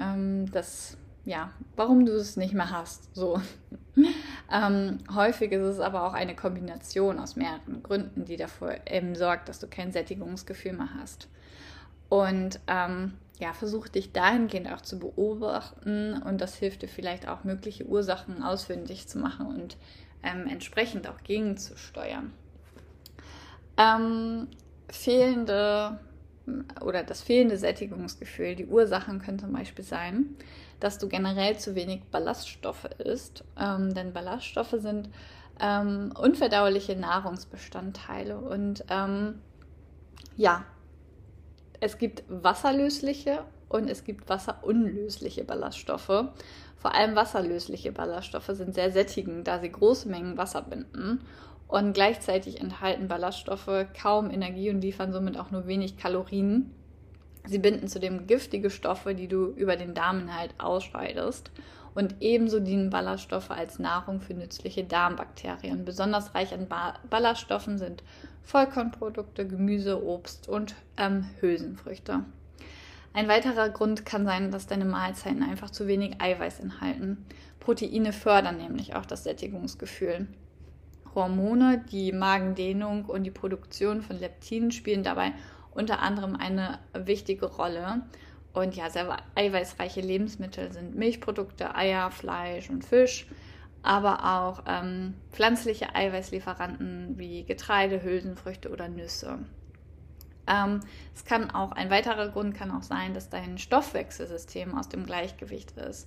ähm, 0.00 0.50
das, 0.50 0.96
ja, 1.24 1.50
warum 1.76 2.06
du 2.06 2.12
es 2.12 2.36
nicht 2.36 2.54
mehr 2.54 2.70
hast. 2.70 3.14
So. 3.14 3.40
ähm, 4.52 4.98
häufig 5.14 5.52
ist 5.52 5.66
es 5.66 5.80
aber 5.80 6.04
auch 6.04 6.14
eine 6.14 6.34
Kombination 6.34 7.18
aus 7.18 7.36
mehreren 7.36 7.82
Gründen, 7.82 8.24
die 8.24 8.36
dafür 8.36 8.78
eben 8.90 9.14
sorgt, 9.14 9.48
dass 9.48 9.58
du 9.58 9.66
kein 9.66 9.92
Sättigungsgefühl 9.92 10.72
mehr 10.72 10.90
hast. 10.98 11.28
Und 12.08 12.60
ähm, 12.66 13.14
ja, 13.38 13.52
versuch 13.52 13.88
dich 13.88 14.12
dahingehend 14.12 14.72
auch 14.72 14.80
zu 14.80 14.98
beobachten 14.98 16.20
und 16.22 16.40
das 16.40 16.56
hilft 16.56 16.82
dir 16.82 16.88
vielleicht 16.88 17.28
auch, 17.28 17.44
mögliche 17.44 17.86
Ursachen 17.86 18.42
ausfindig 18.42 19.08
zu 19.08 19.18
machen 19.18 19.46
und 19.46 19.76
ähm, 20.22 20.46
entsprechend 20.48 21.08
auch 21.08 21.22
gegenzusteuern. 21.22 22.32
Ähm, 23.76 24.48
fehlende 24.90 26.00
oder 26.80 27.04
das 27.04 27.20
fehlende 27.20 27.58
Sättigungsgefühl, 27.58 28.56
die 28.56 28.66
Ursachen 28.66 29.20
können 29.20 29.38
zum 29.38 29.52
Beispiel 29.52 29.84
sein, 29.84 30.36
dass 30.80 30.98
du 30.98 31.08
generell 31.08 31.58
zu 31.58 31.74
wenig 31.74 32.02
Ballaststoffe 32.10 32.88
isst, 32.98 33.44
ähm, 33.58 33.94
denn 33.94 34.12
Ballaststoffe 34.12 34.74
sind 34.78 35.10
ähm, 35.60 36.12
unverdauliche 36.18 36.96
Nahrungsbestandteile 36.96 38.38
und 38.38 38.84
ähm, 38.88 39.40
ja, 40.36 40.64
es 41.80 41.98
gibt 41.98 42.24
wasserlösliche 42.28 43.44
und 43.68 43.88
es 43.88 44.04
gibt 44.04 44.28
wasserunlösliche 44.28 45.44
Ballaststoffe. 45.44 46.24
Vor 46.76 46.94
allem 46.94 47.16
wasserlösliche 47.16 47.92
Ballaststoffe 47.92 48.50
sind 48.52 48.74
sehr 48.74 48.90
sättigend, 48.92 49.46
da 49.46 49.58
sie 49.58 49.70
große 49.70 50.08
Mengen 50.08 50.36
Wasser 50.36 50.62
binden. 50.62 51.20
Und 51.66 51.92
gleichzeitig 51.92 52.60
enthalten 52.60 53.08
Ballaststoffe 53.08 53.86
kaum 54.00 54.30
Energie 54.30 54.70
und 54.70 54.80
liefern 54.80 55.12
somit 55.12 55.38
auch 55.38 55.50
nur 55.50 55.66
wenig 55.66 55.98
Kalorien. 55.98 56.72
Sie 57.44 57.58
binden 57.58 57.88
zudem 57.88 58.26
giftige 58.26 58.70
Stoffe, 58.70 59.14
die 59.14 59.28
du 59.28 59.46
über 59.48 59.76
den 59.76 59.94
Darminhalt 59.94 60.54
ausscheidest. 60.58 61.50
Und 61.94 62.16
ebenso 62.20 62.60
dienen 62.60 62.90
Ballaststoffe 62.90 63.50
als 63.50 63.78
Nahrung 63.78 64.20
für 64.20 64.34
nützliche 64.34 64.84
Darmbakterien. 64.84 65.84
Besonders 65.84 66.34
reich 66.34 66.54
an 66.54 66.68
ba 66.68 66.94
Ballaststoffen 67.10 67.76
sind 67.76 68.02
Vollkornprodukte, 68.42 69.46
Gemüse, 69.46 70.02
Obst 70.02 70.48
und 70.48 70.74
ähm, 70.96 71.26
Hülsenfrüchte. 71.40 72.24
Ein 73.12 73.28
weiterer 73.28 73.70
Grund 73.70 74.04
kann 74.06 74.24
sein, 74.24 74.50
dass 74.50 74.66
deine 74.66 74.84
Mahlzeiten 74.84 75.42
einfach 75.42 75.70
zu 75.70 75.86
wenig 75.86 76.20
Eiweiß 76.20 76.60
enthalten. 76.60 77.24
Proteine 77.60 78.12
fördern 78.12 78.58
nämlich 78.58 78.94
auch 78.94 79.06
das 79.06 79.24
Sättigungsgefühl. 79.24 80.28
Hormone, 81.14 81.84
die 81.90 82.12
Magendehnung 82.12 83.06
und 83.06 83.24
die 83.24 83.30
Produktion 83.30 84.02
von 84.02 84.18
Leptin 84.18 84.70
spielen 84.70 85.02
dabei 85.02 85.32
unter 85.72 86.00
anderem 86.00 86.36
eine 86.36 86.78
wichtige 86.92 87.46
Rolle. 87.46 88.02
Und 88.52 88.74
ja, 88.74 88.90
sehr 88.90 89.16
eiweißreiche 89.34 90.00
Lebensmittel 90.00 90.72
sind 90.72 90.96
Milchprodukte, 90.96 91.74
Eier, 91.74 92.10
Fleisch 92.10 92.70
und 92.70 92.84
Fisch 92.84 93.26
aber 93.88 94.22
auch 94.22 94.64
ähm, 94.66 95.14
pflanzliche 95.32 95.94
Eiweißlieferanten 95.94 97.16
wie 97.16 97.44
Getreide, 97.44 98.02
Hülsenfrüchte 98.02 98.70
oder 98.70 98.86
Nüsse. 98.86 99.38
Ähm, 100.46 100.80
es 101.14 101.24
kann 101.24 101.50
auch, 101.50 101.72
ein 101.72 101.88
weiterer 101.88 102.28
Grund 102.28 102.54
kann 102.54 102.70
auch 102.70 102.82
sein, 102.82 103.14
dass 103.14 103.30
dein 103.30 103.56
Stoffwechselsystem 103.56 104.76
aus 104.76 104.90
dem 104.90 105.06
Gleichgewicht 105.06 105.72
ist. 105.78 106.06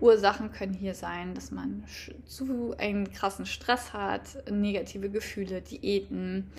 Ursachen 0.00 0.50
können 0.50 0.74
hier 0.74 0.94
sein, 0.94 1.36
dass 1.36 1.52
man 1.52 1.84
zu 2.26 2.74
einen 2.78 3.12
krassen 3.12 3.46
Stress 3.46 3.92
hat, 3.92 4.50
negative 4.50 5.08
Gefühle, 5.08 5.62
Diäten 5.62 6.50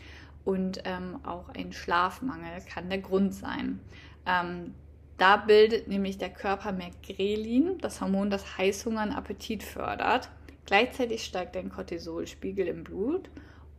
und 0.45 0.83
ähm, 0.85 1.19
auch 1.25 1.49
ein 1.49 1.73
Schlafmangel 1.73 2.61
kann 2.73 2.89
der 2.89 2.99
Grund 2.99 3.35
sein. 3.35 3.81
Ähm, 4.25 4.73
da 5.17 5.35
bildet 5.35 5.89
nämlich 5.89 6.17
der 6.17 6.29
Körper 6.29 6.71
mehr 6.71 6.91
Grelin, 7.05 7.77
das 7.79 7.99
Hormon, 7.99 8.29
das 8.29 8.57
Heißhunger 8.57 9.03
und 9.03 9.11
Appetit 9.11 9.61
fördert. 9.61 10.29
Gleichzeitig 10.65 11.23
steigt 11.23 11.55
dein 11.55 11.69
Cortisolspiegel 11.69 12.67
im 12.67 12.83
Blut 12.83 13.29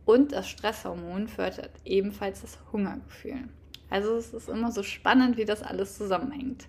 und 0.05 0.31
das 0.31 0.47
Stresshormon 0.47 1.27
fördert 1.27 1.71
ebenfalls 1.83 2.41
das 2.41 2.57
Hungergefühl. 2.71 3.49
Also 3.89 4.15
es 4.15 4.33
ist 4.33 4.49
immer 4.49 4.71
so 4.71 4.83
spannend, 4.83 5.37
wie 5.37 5.45
das 5.45 5.63
alles 5.63 5.97
zusammenhängt. 5.97 6.67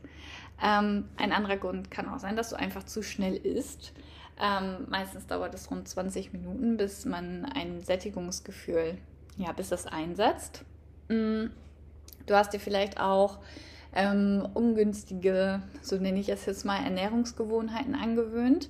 Ähm, 0.62 1.04
ein 1.16 1.32
anderer 1.32 1.56
Grund 1.56 1.90
kann 1.90 2.08
auch 2.08 2.18
sein, 2.18 2.36
dass 2.36 2.50
du 2.50 2.56
einfach 2.56 2.84
zu 2.84 3.02
schnell 3.02 3.36
isst. 3.36 3.92
Ähm, 4.40 4.86
meistens 4.88 5.26
dauert 5.26 5.54
es 5.54 5.70
rund 5.70 5.88
20 5.88 6.32
Minuten, 6.32 6.76
bis 6.76 7.04
man 7.04 7.44
ein 7.44 7.80
Sättigungsgefühl, 7.80 8.98
ja, 9.36 9.52
bis 9.52 9.68
das 9.68 9.86
einsetzt. 9.86 10.64
Mm, 11.08 11.46
du 12.26 12.34
hast 12.34 12.52
dir 12.52 12.60
vielleicht 12.60 13.00
auch 13.00 13.38
ähm, 13.92 14.46
ungünstige, 14.54 15.62
so 15.82 15.96
nenne 15.96 16.20
ich 16.20 16.28
es 16.28 16.46
jetzt 16.46 16.64
mal, 16.64 16.82
Ernährungsgewohnheiten 16.82 17.94
angewöhnt. 17.94 18.68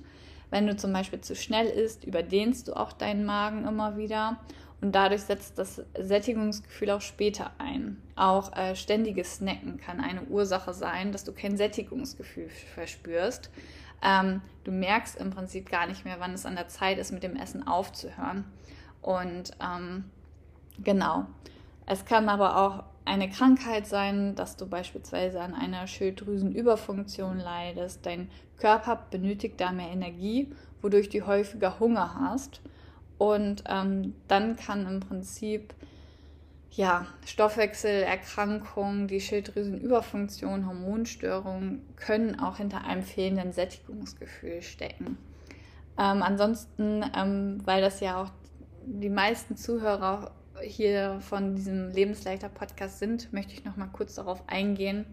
Wenn 0.49 0.67
du 0.67 0.75
zum 0.75 0.93
Beispiel 0.93 1.21
zu 1.21 1.35
schnell 1.35 1.67
isst, 1.67 2.03
überdehnst 2.03 2.67
du 2.67 2.73
auch 2.73 2.91
deinen 2.91 3.25
Magen 3.25 3.65
immer 3.65 3.97
wieder 3.97 4.39
und 4.81 4.93
dadurch 4.93 5.23
setzt 5.23 5.59
das 5.59 5.81
Sättigungsgefühl 5.97 6.91
auch 6.91 7.01
später 7.01 7.51
ein. 7.57 8.01
Auch 8.15 8.55
äh, 8.55 8.75
ständiges 8.75 9.35
Snacken 9.35 9.77
kann 9.77 9.99
eine 9.99 10.23
Ursache 10.23 10.73
sein, 10.73 11.11
dass 11.11 11.25
du 11.25 11.33
kein 11.33 11.57
Sättigungsgefühl 11.57 12.49
verspürst. 12.49 13.51
Ähm, 14.01 14.41
du 14.63 14.71
merkst 14.71 15.19
im 15.19 15.31
Prinzip 15.31 15.69
gar 15.69 15.85
nicht 15.85 16.05
mehr, 16.05 16.19
wann 16.19 16.33
es 16.33 16.45
an 16.45 16.55
der 16.55 16.69
Zeit 16.69 16.97
ist, 16.97 17.11
mit 17.11 17.23
dem 17.23 17.35
Essen 17.35 17.67
aufzuhören. 17.67 18.45
Und 19.01 19.51
ähm, 19.61 20.05
genau, 20.81 21.25
es 21.85 22.05
kann 22.05 22.29
aber 22.29 22.57
auch 22.57 22.83
eine 23.09 23.29
Krankheit 23.29 23.87
sein, 23.87 24.35
dass 24.35 24.55
du 24.55 24.67
beispielsweise 24.67 25.41
an 25.41 25.55
einer 25.55 25.87
Schilddrüsenüberfunktion 25.87 27.39
leidest. 27.39 28.05
Dein 28.05 28.29
Körper 28.57 29.07
benötigt 29.09 29.59
da 29.59 29.71
mehr 29.71 29.89
Energie, 29.89 30.53
wodurch 30.81 31.09
du 31.09 31.25
häufiger 31.25 31.79
Hunger 31.79 32.15
hast. 32.19 32.61
Und 33.17 33.63
ähm, 33.67 34.13
dann 34.27 34.55
kann 34.55 34.85
im 34.85 34.99
Prinzip 34.99 35.73
ja, 36.71 37.07
Stoffwechselerkrankungen, 37.25 39.07
die 39.07 39.19
Schilddrüsenüberfunktion, 39.19 40.67
Hormonstörungen 40.67 41.81
können 41.95 42.39
auch 42.39 42.57
hinter 42.57 42.85
einem 42.85 43.01
fehlenden 43.01 43.51
Sättigungsgefühl 43.51 44.61
stecken. 44.61 45.17
Ähm, 45.97 46.21
ansonsten, 46.21 47.03
ähm, 47.17 47.57
weil 47.65 47.81
das 47.81 48.01
ja 48.01 48.21
auch 48.21 48.29
die 48.85 49.09
meisten 49.09 49.57
Zuhörer 49.57 50.31
hier 50.61 51.19
von 51.21 51.55
diesem 51.55 51.91
Lebensleiter-Podcast 51.91 52.99
sind, 52.99 53.31
möchte 53.33 53.53
ich 53.53 53.65
noch 53.65 53.77
mal 53.77 53.87
kurz 53.87 54.15
darauf 54.15 54.43
eingehen, 54.47 55.05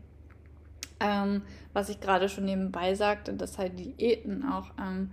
ähm, 1.00 1.42
was 1.72 1.88
ich 1.88 2.00
gerade 2.00 2.28
schon 2.28 2.44
nebenbei 2.44 2.94
sagte, 2.94 3.34
dass 3.34 3.58
halt 3.58 3.78
Diäten 3.78 4.44
auch 4.48 4.70
ähm, 4.80 5.10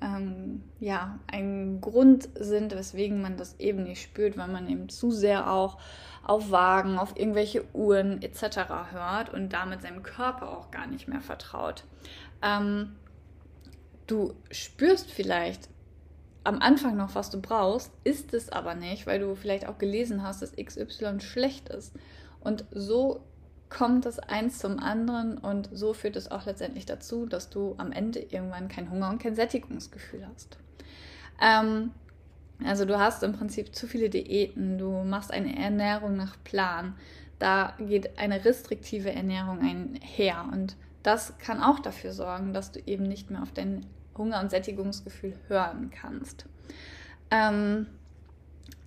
ähm, 0.00 0.62
ja, 0.78 1.18
ein 1.26 1.80
Grund 1.80 2.28
sind, 2.38 2.74
weswegen 2.74 3.20
man 3.20 3.36
das 3.36 3.58
eben 3.58 3.82
nicht 3.82 4.02
spürt, 4.02 4.36
weil 4.36 4.48
man 4.48 4.68
eben 4.68 4.88
zu 4.88 5.10
sehr 5.10 5.50
auch 5.50 5.78
auf 6.22 6.50
Wagen, 6.50 6.98
auf 6.98 7.16
irgendwelche 7.16 7.64
Uhren 7.74 8.22
etc. 8.22 8.92
hört 8.92 9.32
und 9.32 9.52
damit 9.52 9.82
seinem 9.82 10.02
Körper 10.02 10.56
auch 10.56 10.70
gar 10.70 10.86
nicht 10.86 11.08
mehr 11.08 11.20
vertraut. 11.20 11.84
Ähm, 12.42 12.96
du 14.06 14.34
spürst 14.50 15.10
vielleicht 15.10 15.68
am 16.48 16.60
Anfang 16.60 16.96
noch, 16.96 17.14
was 17.14 17.28
du 17.28 17.42
brauchst, 17.42 17.92
ist 18.04 18.32
es 18.32 18.48
aber 18.48 18.74
nicht, 18.74 19.06
weil 19.06 19.20
du 19.20 19.34
vielleicht 19.34 19.68
auch 19.68 19.76
gelesen 19.76 20.22
hast, 20.22 20.40
dass 20.40 20.56
XY 20.56 21.20
schlecht 21.20 21.68
ist. 21.68 21.94
Und 22.40 22.64
so 22.70 23.20
kommt 23.68 24.06
das 24.06 24.18
eins 24.18 24.58
zum 24.58 24.78
anderen 24.78 25.36
und 25.36 25.68
so 25.70 25.92
führt 25.92 26.16
es 26.16 26.30
auch 26.30 26.46
letztendlich 26.46 26.86
dazu, 26.86 27.26
dass 27.26 27.50
du 27.50 27.74
am 27.76 27.92
Ende 27.92 28.20
irgendwann 28.20 28.68
kein 28.68 28.90
Hunger 28.90 29.10
und 29.10 29.22
kein 29.22 29.34
Sättigungsgefühl 29.34 30.26
hast. 30.26 30.56
Ähm, 31.38 31.90
also 32.64 32.86
du 32.86 32.98
hast 32.98 33.22
im 33.22 33.34
Prinzip 33.34 33.76
zu 33.76 33.86
viele 33.86 34.08
Diäten, 34.08 34.78
du 34.78 35.04
machst 35.04 35.30
eine 35.30 35.54
Ernährung 35.54 36.16
nach 36.16 36.42
Plan, 36.44 36.94
da 37.38 37.74
geht 37.78 38.18
eine 38.18 38.42
restriktive 38.42 39.12
Ernährung 39.12 39.60
einher 39.60 40.48
und 40.50 40.76
das 41.02 41.36
kann 41.36 41.62
auch 41.62 41.78
dafür 41.78 42.12
sorgen, 42.12 42.54
dass 42.54 42.72
du 42.72 42.80
eben 42.86 43.04
nicht 43.04 43.30
mehr 43.30 43.42
auf 43.42 43.52
dein 43.52 43.84
Hunger- 44.18 44.40
und 44.40 44.50
Sättigungsgefühl 44.50 45.34
hören 45.48 45.90
kannst. 45.90 46.44
Ähm, 47.30 47.86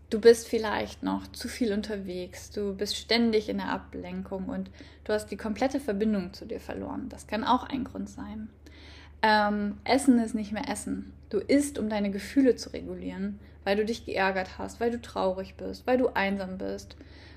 du 0.09 0.19
bist 0.19 0.47
vielleicht 0.47 1.03
noch 1.03 1.27
zu 1.31 1.47
viel 1.47 1.73
unterwegs, 1.73 2.51
du 2.51 2.75
bist 2.75 2.95
ständig 2.95 3.49
in 3.49 3.57
der 3.57 3.69
Ablenkung 3.69 4.45
und 4.49 4.69
du 5.03 5.13
hast 5.13 5.27
die 5.27 5.37
komplette 5.37 5.79
Verbindung 5.79 6.33
zu 6.33 6.45
dir 6.45 6.59
verloren. 6.59 7.09
Das 7.09 7.27
kann 7.27 7.43
auch 7.43 7.63
ein 7.63 7.83
Grund 7.83 8.09
sein. 8.09 8.49
Ähm, 9.21 9.77
Essen 9.83 10.19
ist 10.19 10.35
nicht 10.35 10.51
mehr 10.51 10.69
Essen. 10.69 11.13
Du 11.29 11.37
isst, 11.37 11.77
um 11.77 11.89
deine 11.89 12.11
Gefühle 12.11 12.55
zu 12.55 12.73
regulieren, 12.73 13.39
weil 13.63 13.75
du 13.75 13.85
dich 13.85 14.05
geärgert 14.05 14.57
hast, 14.57 14.79
weil 14.79 14.91
du 14.91 14.99
traurig 14.99 15.55
bist, 15.55 15.85
weil 15.85 15.97
du 15.97 16.09
einsam 16.09 16.57
bist, 16.57 16.95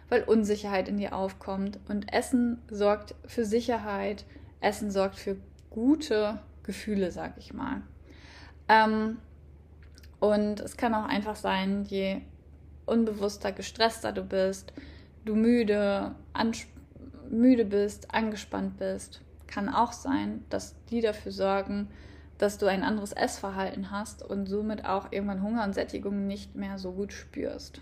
weil 0.08 0.22
Unsicherheit 0.22 0.88
in 0.88 0.96
dir 0.96 1.14
aufkommt. 1.14 1.78
Und 1.88 2.12
Essen 2.12 2.58
sorgt 2.70 3.14
für 3.26 3.44
Sicherheit, 3.44 4.24
Essen 4.60 4.90
sorgt 4.90 5.16
für 5.16 5.36
gute 5.70 6.40
Gefühle, 6.64 7.10
sag 7.10 7.38
ich 7.38 7.52
mal. 7.52 7.82
Ähm, 8.68 9.18
und 10.20 10.60
es 10.60 10.76
kann 10.76 10.94
auch 10.94 11.06
einfach 11.06 11.36
sein, 11.36 11.84
je 11.84 12.22
unbewusster, 12.86 13.52
gestresster 13.52 14.12
du 14.12 14.22
bist, 14.22 14.72
du 15.24 15.34
müde, 15.34 16.14
müde 17.30 17.64
bist, 17.64 18.12
angespannt 18.14 18.78
bist, 18.78 19.20
kann 19.46 19.68
auch 19.68 19.92
sein, 19.92 20.44
dass 20.50 20.74
die 20.90 21.00
dafür 21.00 21.32
sorgen, 21.32 21.88
dass 22.38 22.58
du 22.58 22.66
ein 22.66 22.82
anderes 22.82 23.12
Essverhalten 23.12 23.90
hast 23.90 24.22
und 24.22 24.46
somit 24.46 24.84
auch 24.84 25.12
irgendwann 25.12 25.42
Hunger 25.42 25.64
und 25.64 25.74
Sättigung 25.74 26.26
nicht 26.26 26.56
mehr 26.56 26.78
so 26.78 26.92
gut 26.92 27.12
spürst. 27.12 27.80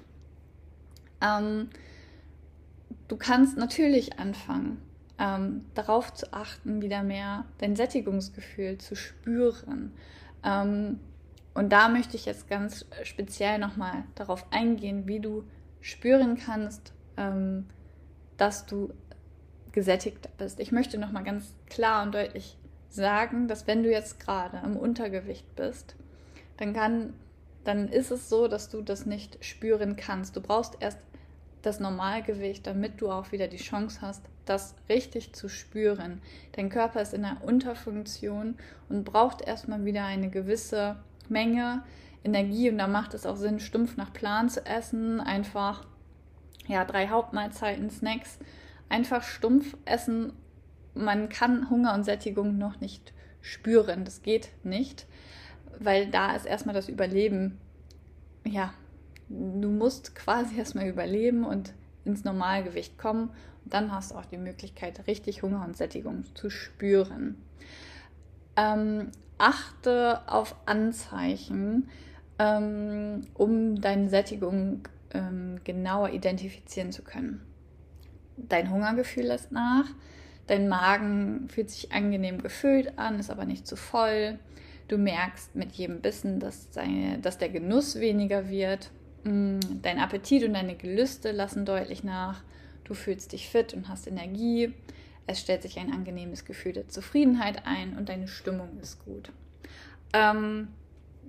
Ähm, 1.21 1.71
du 3.09 3.17
kannst 3.17 3.57
natürlich 3.57 4.19
anfangen, 4.19 4.83
ähm, 5.19 5.65
darauf 5.75 6.13
zu 6.15 6.33
achten, 6.33 6.83
wieder 6.83 7.03
mehr 7.03 7.45
dein 7.59 7.77
Sättigungsgefühl 7.77 8.79
zu 8.79 8.97
spüren. 8.97 9.93
Ähm, 10.45 11.01
und 11.55 11.71
da 11.71 11.89
möchte 11.89 12.17
ich 12.17 12.25
jetzt 12.25 12.49
ganz 12.49 12.87
speziell 13.03 13.59
nochmal 13.59 14.05
darauf 14.15 14.47
eingehen, 14.51 15.07
wie 15.07 15.21
du 15.21 15.45
spüren 15.81 16.37
kannst, 16.37 16.93
ähm, 17.17 17.67
dass 18.37 18.67
du 18.67 18.93
gesättigt 19.73 20.29
bist. 20.39 20.61
Ich 20.61 20.73
möchte 20.73 20.99
nochmal 20.99 21.25
ganz 21.25 21.55
klar 21.69 22.03
und 22.03 22.15
deutlich 22.15 22.57
sagen, 22.89 23.49
dass 23.49 23.67
wenn 23.67 23.83
du 23.83 23.91
jetzt 23.91 24.21
gerade 24.21 24.61
im 24.65 24.77
Untergewicht 24.77 25.57
bist, 25.57 25.97
dann 26.59 26.75
kann, 26.75 27.15
dann 27.65 27.89
ist 27.89 28.11
es 28.11 28.29
so, 28.29 28.49
dass 28.49 28.69
du 28.69 28.83
das 28.83 29.07
nicht 29.07 29.43
spüren 29.45 29.97
kannst. 29.97 30.37
Du 30.37 30.41
brauchst 30.41 30.77
erst 30.81 30.99
das 31.63 31.81
Normalgewicht, 31.81 32.67
damit 32.67 33.01
du 33.01 33.11
auch 33.11 33.33
wieder 33.33 33.49
die 33.49 33.57
Chance 33.57 34.01
hast, 34.03 34.25
das 34.45 34.75
richtig 34.89 35.33
zu 35.33 35.49
spüren. 35.49 36.21
Dein 36.53 36.69
Körper 36.69 37.01
ist 37.01 37.15
in 37.15 37.23
der 37.23 37.39
Unterfunktion 37.43 38.57
und 38.89 39.05
braucht 39.05 39.43
erstmal 39.43 39.85
wieder 39.85 40.05
eine 40.05 40.31
gewisse 40.31 40.97
Menge 41.29 41.83
Energie 42.25 42.71
und 42.71 42.79
da 42.79 42.87
macht 42.87 43.15
es 43.15 43.27
auch 43.27 43.37
Sinn, 43.37 43.61
stumpf 43.61 43.97
nach 43.97 44.13
Plan 44.13 44.49
zu 44.49 44.65
essen, 44.65 45.21
einfach 45.21 45.87
ja, 46.69 46.85
drei 46.85 47.09
Hauptmahlzeiten, 47.09 47.91
Snacks, 47.91 48.39
einfach 48.89 49.23
stumpf 49.23 49.77
essen. 49.85 50.33
Man 50.95 51.29
kann 51.29 51.71
Hunger 51.71 51.95
und 51.95 52.05
Sättigung 52.05 52.59
noch 52.59 52.81
nicht 52.81 53.13
spüren, 53.41 54.05
das 54.05 54.23
geht 54.23 54.51
nicht, 54.63 55.07
weil 55.81 56.11
da 56.11 56.37
ist 56.37 56.47
erstmal 56.47 56.75
das 56.75 56.89
Überleben, 56.89 57.59
ja, 58.45 58.73
du 59.61 59.69
musst 59.69 60.15
quasi 60.15 60.57
erstmal 60.59 60.89
überleben 60.89 61.45
und 61.45 61.73
ins 62.05 62.25
Normalgewicht 62.25 62.99
kommen 62.99 63.31
und 63.65 63.75
dann 63.75 63.93
hast 63.93 64.11
du 64.11 64.17
auch 64.17 64.25
die 64.25 64.39
Möglichkeit, 64.39 65.07
richtig 65.07 65.43
Hunger 65.43 65.65
und 65.65 65.77
Sättigung 65.77 66.25
zu 66.35 66.51
spüren. 66.51 67.37
Ähm, 68.57 69.11
achte 69.39 70.21
auf 70.27 70.55
Anzeichen, 70.67 71.89
ähm, 72.39 73.23
um 73.35 73.81
deine 73.81 74.09
Sättigung 74.09 74.89
ähm, 75.15 75.61
genauer 75.65 76.11
identifizieren 76.11 76.93
zu 76.93 77.03
können. 77.03 77.43
Dein 78.37 78.71
Hungergefühl 78.71 79.25
lässt 79.25 79.53
nach, 79.53 79.87
dein 80.47 80.69
Magen 80.69 81.49
fühlt 81.49 81.71
sich 81.71 81.93
angenehm 81.93 82.43
gefüllt 82.43 82.99
an, 82.99 83.19
ist 83.19 83.31
aber 83.31 83.45
nicht 83.45 83.67
zu 83.67 83.77
voll. 83.77 84.39
Du 84.89 84.99
merkst 84.99 85.55
mit 85.55 85.73
jedem 85.73 86.01
Bissen, 86.01 86.41
dass, 86.41 86.71
deine, 86.71 87.19
dass 87.19 87.39
der 87.39 87.49
Genuss 87.49 88.01
weniger 88.01 88.49
wird. 88.49 88.91
Mm, 89.25 89.61
dein 89.83 89.99
Appetit 89.99 90.45
und 90.45 90.55
deine 90.55 90.75
Gelüste 90.75 91.33
lassen 91.33 91.65
deutlich 91.65 92.05
nach. 92.05 92.43
Du 92.85 92.95
fühlst 92.95 93.33
dich 93.33 93.49
fit 93.49 93.75
und 93.75 93.89
hast 93.89 94.07
Energie, 94.07 94.75
es 95.27 95.41
stellt 95.41 95.63
sich 95.63 95.79
ein 95.79 95.93
angenehmes 95.93 96.45
Gefühl 96.45 96.73
der 96.73 96.89
Zufriedenheit 96.89 97.65
ein 97.65 97.97
und 97.97 98.09
deine 98.09 98.27
Stimmung 98.27 98.79
ist 98.81 99.05
gut. 99.05 99.31
Ähm, 100.13 100.69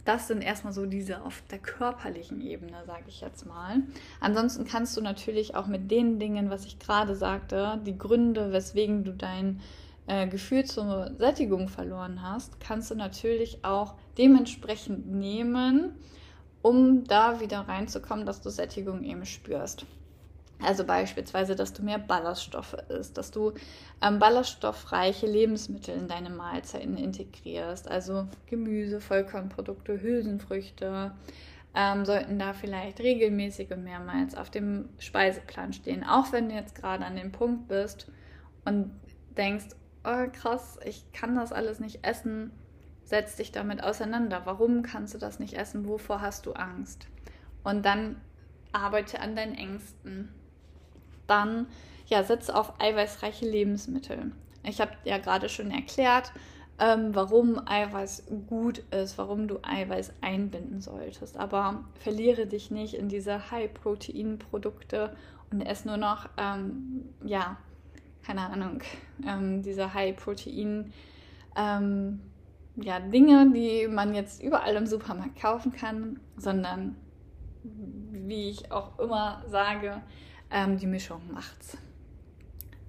das 0.05 0.27
sind 0.27 0.41
erstmal 0.41 0.73
so 0.73 0.85
diese 0.85 1.21
auf 1.21 1.43
der 1.49 1.59
körperlichen 1.59 2.41
Ebene, 2.41 2.83
sage 2.85 3.05
ich 3.07 3.21
jetzt 3.21 3.45
mal. 3.45 3.81
Ansonsten 4.19 4.65
kannst 4.65 4.97
du 4.97 5.01
natürlich 5.01 5.55
auch 5.55 5.67
mit 5.67 5.91
den 5.91 6.19
Dingen, 6.19 6.49
was 6.49 6.65
ich 6.65 6.79
gerade 6.79 7.15
sagte, 7.15 7.79
die 7.85 7.97
Gründe, 7.97 8.51
weswegen 8.51 9.05
du 9.05 9.13
dein 9.13 9.61
äh, 10.07 10.27
Gefühl 10.27 10.65
zur 10.65 11.11
Sättigung 11.17 11.69
verloren 11.69 12.21
hast, 12.21 12.59
kannst 12.59 12.91
du 12.91 12.95
natürlich 12.95 13.63
auch 13.63 13.93
dementsprechend 14.17 15.09
nehmen, 15.09 15.95
um 16.63 17.03
da 17.03 17.39
wieder 17.39 17.59
reinzukommen, 17.59 18.25
dass 18.25 18.41
du 18.41 18.49
Sättigung 18.49 19.03
eben 19.03 19.25
spürst. 19.25 19.85
Also 20.61 20.85
beispielsweise, 20.85 21.55
dass 21.55 21.73
du 21.73 21.83
mehr 21.83 21.99
Ballaststoffe 21.99 22.77
isst, 22.87 23.17
dass 23.17 23.31
du 23.31 23.51
ähm, 24.01 24.17
ballaststoffreiche 24.17 25.27
Lebensmittel 25.27 25.95
in 25.95 26.07
deine 26.07 26.29
Mahlzeiten 26.29 26.95
integrierst. 26.95 27.89
Also 27.91 28.27
Gemüse, 28.47 29.01
Vollkornprodukte, 29.01 30.01
Hülsenfrüchte 30.01 31.11
ähm, 31.75 32.05
sollten 32.05 32.39
da 32.39 32.53
vielleicht 32.53 33.01
regelmäßig 33.01 33.71
und 33.71 33.83
mehrmals 33.83 34.35
auf 34.35 34.49
dem 34.49 34.87
Speiseplan 34.99 35.73
stehen. 35.73 36.05
Auch 36.05 36.31
wenn 36.31 36.47
du 36.47 36.55
jetzt 36.55 36.75
gerade 36.75 37.03
an 37.03 37.17
dem 37.17 37.33
Punkt 37.33 37.67
bist 37.67 38.09
und 38.63 38.91
denkst, 39.35 39.65
oh 40.05 40.29
krass, 40.31 40.79
ich 40.85 41.11
kann 41.11 41.35
das 41.35 41.51
alles 41.51 41.81
nicht 41.81 42.05
essen, 42.05 42.51
setz 43.03 43.35
dich 43.35 43.51
damit 43.51 43.83
auseinander. 43.83 44.41
Warum 44.45 44.83
kannst 44.83 45.13
du 45.13 45.17
das 45.17 45.39
nicht 45.39 45.53
essen? 45.53 45.87
Wovor 45.87 46.21
hast 46.21 46.45
du 46.45 46.53
Angst? 46.53 47.07
Und 47.63 47.85
dann 47.85 48.21
arbeite 48.71 49.19
an 49.19 49.35
deinen 49.35 49.55
Ängsten 49.55 50.29
dann 51.27 51.67
ja, 52.07 52.23
setze 52.23 52.55
auf 52.55 52.79
eiweißreiche 52.79 53.49
Lebensmittel. 53.49 54.31
Ich 54.63 54.81
habe 54.81 54.91
ja 55.03 55.17
gerade 55.17 55.49
schon 55.49 55.71
erklärt, 55.71 56.31
ähm, 56.79 57.13
warum 57.13 57.61
Eiweiß 57.65 58.25
gut 58.47 58.79
ist, 58.91 59.17
warum 59.17 59.47
du 59.47 59.59
Eiweiß 59.61 60.13
einbinden 60.21 60.81
solltest. 60.81 61.37
Aber 61.37 61.85
verliere 61.99 62.45
dich 62.45 62.71
nicht 62.71 62.95
in 62.95 63.09
diese 63.09 63.51
High-Protein-Produkte 63.51 65.15
und 65.51 65.61
esse 65.61 65.87
nur 65.87 65.97
noch, 65.97 66.29
ähm, 66.37 67.05
ja, 67.23 67.57
keine 68.23 68.41
Ahnung, 68.41 68.81
ähm, 69.25 69.61
diese 69.61 69.93
High-Protein- 69.93 70.91
ähm, 71.55 72.21
ja, 72.75 72.99
Dinge, 72.99 73.51
die 73.53 73.87
man 73.87 74.13
jetzt 74.15 74.41
überall 74.41 74.75
im 74.75 74.87
Supermarkt 74.87 75.39
kaufen 75.39 75.73
kann, 75.73 76.19
sondern 76.37 76.95
wie 77.63 78.49
ich 78.49 78.71
auch 78.71 78.97
immer 78.99 79.43
sage, 79.47 80.01
ähm, 80.51 80.77
die 80.77 80.87
Mischung 80.87 81.21
macht's. 81.31 81.77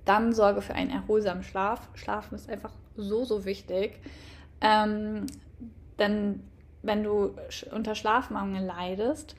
Dann 0.04 0.32
sorge 0.32 0.62
für 0.62 0.74
einen 0.74 0.90
erholsamen 0.90 1.42
Schlaf. 1.42 1.88
Schlafen 1.94 2.34
ist 2.34 2.48
einfach 2.48 2.72
so, 2.96 3.24
so 3.24 3.44
wichtig. 3.44 4.00
Ähm, 4.60 5.26
denn 5.98 6.42
wenn 6.82 7.02
du 7.02 7.34
unter 7.72 7.94
Schlafmangel 7.94 8.64
leidest, 8.64 9.36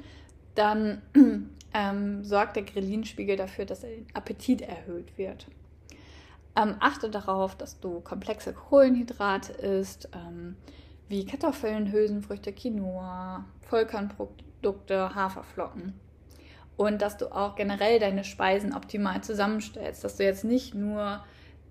dann 0.56 1.02
ähm, 1.74 2.24
sorgt 2.24 2.56
der 2.56 2.64
Grillinspiegel 2.64 3.36
dafür, 3.36 3.66
dass 3.66 3.82
der 3.82 3.92
Appetit 4.14 4.62
erhöht 4.62 5.18
wird. 5.18 5.48
Ähm, 6.56 6.76
achte 6.80 7.10
darauf, 7.10 7.56
dass 7.56 7.80
du 7.80 8.00
komplexe 8.00 8.54
Kohlenhydrate 8.54 9.54
isst, 9.54 10.10
ähm, 10.14 10.56
wie 11.10 11.26
Kartoffeln, 11.26 11.92
Hülsenfrüchte, 11.92 12.54
Quinoa, 12.54 13.46
Vollkornprodukte, 13.62 15.14
Haferflocken 15.14 16.00
und 16.78 17.02
dass 17.02 17.18
du 17.18 17.28
auch 17.34 17.56
generell 17.56 18.00
deine 18.00 18.24
Speisen 18.24 18.74
optimal 18.74 19.22
zusammenstellst, 19.22 20.04
dass 20.04 20.18
du 20.18 20.24
jetzt 20.24 20.44
nicht 20.44 20.76
nur 20.76 21.24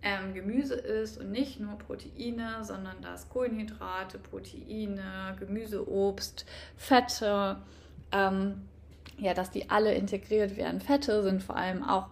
ähm, 0.02 0.34
Gemüse 0.34 0.74
isst 0.74 1.18
und 1.18 1.30
nicht 1.30 1.60
nur 1.60 1.78
Proteine, 1.78 2.62
sondern 2.62 3.00
dass 3.02 3.28
Kohlenhydrate, 3.28 4.18
Proteine, 4.18 5.36
Gemüse, 5.38 5.88
Obst, 5.88 6.46
Fette, 6.76 7.56
ähm, 8.12 8.62
ja, 9.18 9.34
dass 9.34 9.50
die 9.50 9.70
alle 9.70 9.94
integriert 9.94 10.56
werden. 10.56 10.80
Fette 10.80 11.22
sind 11.22 11.42
vor 11.42 11.56
allem 11.56 11.82
auch 11.82 12.08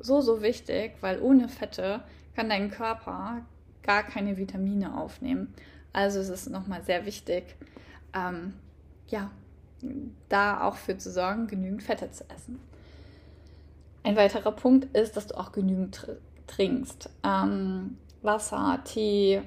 so, 0.00 0.20
so 0.20 0.42
wichtig, 0.42 0.92
weil 1.00 1.20
ohne 1.20 1.48
Fette 1.48 2.00
kann 2.34 2.48
dein 2.48 2.70
Körper 2.70 3.42
gar 3.82 4.02
keine 4.02 4.36
Vitamine 4.36 4.98
aufnehmen. 4.98 5.54
Also 5.92 6.20
es 6.20 6.28
ist 6.28 6.50
nochmal 6.50 6.82
sehr 6.82 7.06
wichtig, 7.06 7.56
ähm, 8.14 8.54
ja, 9.08 9.30
da 10.28 10.62
auch 10.62 10.76
für 10.76 10.96
zu 10.98 11.10
sorgen, 11.10 11.46
genügend 11.46 11.82
Fette 11.82 12.10
zu 12.10 12.24
essen. 12.30 12.60
Ein 14.02 14.16
weiterer 14.16 14.52
Punkt 14.52 14.96
ist, 14.96 15.16
dass 15.16 15.26
du 15.26 15.38
auch 15.38 15.52
genügend 15.52 15.94
tr 15.94 16.16
trinkst. 16.46 17.08
Ähm, 17.22 17.96
Wasser, 18.22 18.80
Tee, 18.84 19.40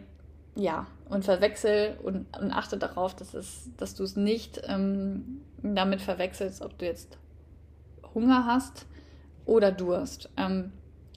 ja, 0.55 0.87
und 1.09 1.25
verwechsel 1.25 1.97
und, 2.01 2.25
und 2.37 2.51
achte 2.51 2.77
darauf, 2.77 3.13
dass, 3.13 3.33
es, 3.33 3.69
dass 3.75 3.93
du 3.95 4.03
es 4.03 4.15
nicht 4.15 4.61
ähm, 4.67 5.41
damit 5.61 6.01
verwechselst, 6.01 6.61
ob 6.61 6.77
du 6.77 6.85
jetzt 6.85 7.17
Hunger 8.13 8.45
hast 8.45 8.85
oder 9.45 9.71
Durst. 9.71 10.29
Ähm, 10.37 10.71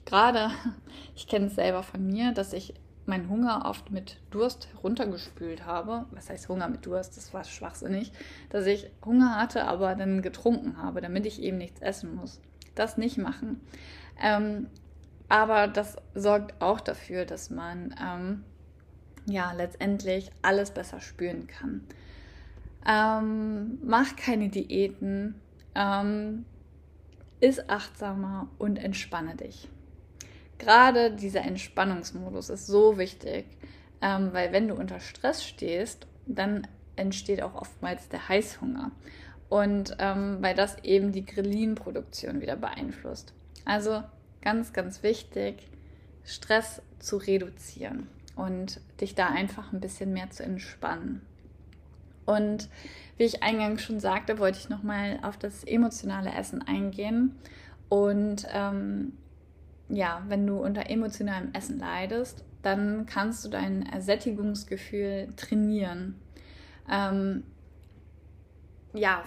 Gerade, 0.05 0.51
ich 1.15 1.27
kenne 1.27 1.47
es 1.47 1.55
selber 1.55 1.83
von 1.83 2.05
mir, 2.05 2.31
dass 2.31 2.53
ich 2.53 2.73
meinen 3.05 3.29
Hunger 3.29 3.63
oft 3.65 3.89
mit 3.89 4.17
Durst 4.31 4.67
heruntergespült 4.73 5.65
habe. 5.65 6.05
Was 6.11 6.29
heißt 6.29 6.49
Hunger 6.49 6.67
mit 6.67 6.85
Durst? 6.85 7.15
Das 7.15 7.33
war 7.33 7.43
schwachsinnig. 7.43 8.11
Dass 8.49 8.65
ich 8.65 8.89
Hunger 9.05 9.39
hatte, 9.39 9.65
aber 9.65 9.95
dann 9.95 10.21
getrunken 10.21 10.77
habe, 10.77 11.01
damit 11.01 11.25
ich 11.25 11.41
eben 11.41 11.57
nichts 11.57 11.81
essen 11.81 12.15
muss. 12.15 12.41
Das 12.75 12.97
nicht 12.97 13.17
machen. 13.17 13.61
Ähm, 14.21 14.67
aber 15.29 15.67
das 15.67 15.97
sorgt 16.15 16.61
auch 16.61 16.79
dafür, 16.79 17.25
dass 17.25 17.49
man 17.49 17.95
ähm, 18.01 18.43
ja 19.25 19.51
letztendlich 19.53 20.31
alles 20.41 20.71
besser 20.71 20.99
spüren 20.99 21.47
kann. 21.47 21.81
Ähm, 22.85 23.79
mach 23.83 24.15
keine 24.15 24.49
Diäten, 24.49 25.35
ähm, 25.75 26.45
ist 27.39 27.69
achtsamer 27.69 28.49
und 28.57 28.77
entspanne 28.77 29.35
dich 29.35 29.69
gerade 30.57 31.11
dieser 31.11 31.41
Entspannungsmodus 31.41 32.49
ist 32.49 32.67
so 32.67 32.97
wichtig, 32.97 33.45
ähm, 34.01 34.33
weil 34.33 34.51
wenn 34.51 34.67
du 34.67 34.75
unter 34.75 34.99
Stress 34.99 35.43
stehst, 35.43 36.07
dann 36.25 36.67
entsteht 36.95 37.41
auch 37.41 37.55
oftmals 37.55 38.09
der 38.09 38.27
Heißhunger. 38.27 38.91
Und 39.49 39.95
ähm, 39.99 40.37
weil 40.41 40.55
das 40.55 40.77
eben 40.83 41.13
die 41.13 41.25
Grillinproduktion 41.25 42.41
wieder 42.41 42.57
beeinflusst. 42.57 43.33
Also 43.63 44.03
ganz, 44.41 44.73
ganz 44.73 45.03
wichtig, 45.03 45.69
Stress 46.25 46.81
zu 46.99 47.17
reduzieren 47.17 48.07
und 48.35 48.81
dich 48.99 49.15
da 49.15 49.27
einfach 49.27 49.71
ein 49.71 49.79
bisschen 49.79 50.11
mehr 50.11 50.29
zu 50.31 50.43
entspannen. 50.43 51.21
Und 52.27 52.69
wie 53.17 53.23
ich 53.23 53.41
eingangs 53.41 53.81
schon 53.81 53.99
sagte, 53.99 54.37
wollte 54.37 54.59
ich 54.59 54.69
nochmal 54.69 55.19
auf 55.23 55.37
das 55.37 55.63
emotionale 55.63 56.31
Essen 56.31 56.61
eingehen. 56.61 57.35
Und 57.89 58.45
ähm, 58.51 59.13
ja, 59.89 60.21
wenn 60.27 60.45
du 60.45 60.57
unter 60.57 60.89
emotionalem 60.89 61.53
Essen 61.53 61.79
leidest, 61.79 62.43
dann 62.61 63.05
kannst 63.05 63.45
du 63.45 63.49
dein 63.49 63.85
Ersättigungsgefühl 63.85 65.29
trainieren. 65.37 66.15
Ähm, 66.89 67.43
ja, 68.93 69.23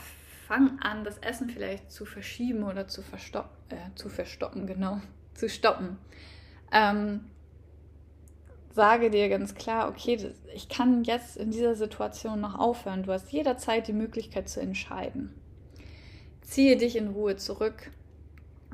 fang 0.46 0.78
an, 0.80 1.02
das 1.04 1.18
Essen 1.18 1.48
vielleicht 1.48 1.90
zu 1.90 2.04
verschieben 2.04 2.64
oder 2.64 2.86
zu, 2.86 3.02
verstoppen, 3.02 3.56
äh, 3.70 3.94
zu 3.94 4.10
verstoppen, 4.10 4.66
genau, 4.66 5.00
zu 5.34 5.48
stoppen. 5.48 5.96
Ähm, 6.70 7.29
sage 8.72 9.10
dir 9.10 9.28
ganz 9.28 9.54
klar, 9.54 9.88
okay, 9.88 10.32
ich 10.54 10.68
kann 10.68 11.04
jetzt 11.04 11.36
in 11.36 11.50
dieser 11.50 11.74
Situation 11.74 12.40
noch 12.40 12.58
aufhören. 12.58 13.02
Du 13.02 13.12
hast 13.12 13.32
jederzeit 13.32 13.88
die 13.88 13.92
Möglichkeit 13.92 14.48
zu 14.48 14.60
entscheiden. 14.60 15.34
Ziehe 16.42 16.76
dich 16.76 16.96
in 16.96 17.08
Ruhe 17.08 17.36
zurück, 17.36 17.90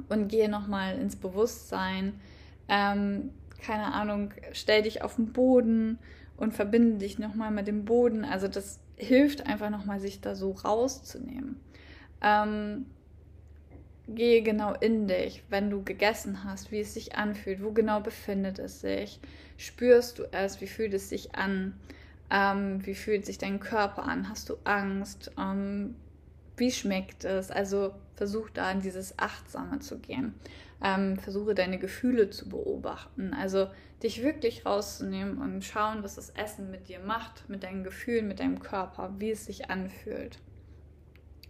und 0.08 0.28
gehe 0.28 0.48
nochmal 0.48 0.98
ins 0.98 1.16
Bewusstsein. 1.16 2.20
Ähm, 2.68 3.30
keine 3.60 3.94
Ahnung, 3.94 4.32
stell 4.52 4.82
dich 4.82 5.02
auf 5.02 5.16
den 5.16 5.32
Boden 5.32 5.98
und 6.36 6.54
verbinde 6.54 6.98
dich 6.98 7.18
nochmal 7.18 7.50
mit 7.50 7.66
dem 7.66 7.84
Boden. 7.84 8.24
Also 8.24 8.48
das 8.48 8.80
hilft 8.96 9.46
einfach 9.46 9.70
nochmal, 9.70 10.00
sich 10.00 10.20
da 10.20 10.34
so 10.34 10.52
rauszunehmen. 10.52 11.60
Ähm, 12.20 12.86
gehe 14.08 14.42
genau 14.42 14.74
in 14.74 15.08
dich, 15.08 15.42
wenn 15.48 15.70
du 15.70 15.82
gegessen 15.82 16.44
hast, 16.44 16.70
wie 16.70 16.80
es 16.80 16.94
sich 16.94 17.16
anfühlt, 17.16 17.62
wo 17.62 17.72
genau 17.72 18.00
befindet 18.00 18.58
es 18.58 18.80
sich, 18.80 19.20
spürst 19.56 20.18
du 20.18 20.24
es, 20.32 20.60
wie 20.60 20.66
fühlt 20.66 20.94
es 20.94 21.08
sich 21.08 21.34
an, 21.34 21.74
ähm, 22.30 22.84
wie 22.86 22.94
fühlt 22.94 23.26
sich 23.26 23.38
dein 23.38 23.60
Körper 23.60 24.04
an, 24.04 24.28
hast 24.28 24.48
du 24.48 24.56
Angst, 24.64 25.32
ähm, 25.38 25.96
wie 26.56 26.70
schmeckt 26.70 27.24
es, 27.24 27.50
also 27.50 27.94
versuch 28.14 28.50
da 28.50 28.70
in 28.70 28.80
dieses 28.80 29.18
Achtsame 29.18 29.80
zu 29.80 29.98
gehen. 29.98 30.34
Ähm, 30.82 31.18
versuche 31.18 31.54
deine 31.54 31.78
Gefühle 31.78 32.30
zu 32.30 32.48
beobachten. 32.48 33.34
Also 33.34 33.68
dich 34.02 34.22
wirklich 34.22 34.66
rauszunehmen 34.66 35.38
und 35.38 35.64
schauen, 35.64 36.02
was 36.02 36.16
das 36.16 36.30
Essen 36.30 36.70
mit 36.70 36.88
dir 36.88 37.00
macht, 37.00 37.48
mit 37.48 37.62
deinen 37.62 37.84
Gefühlen, 37.84 38.28
mit 38.28 38.40
deinem 38.40 38.60
Körper, 38.60 39.14
wie 39.18 39.30
es 39.30 39.46
sich 39.46 39.70
anfühlt. 39.70 40.38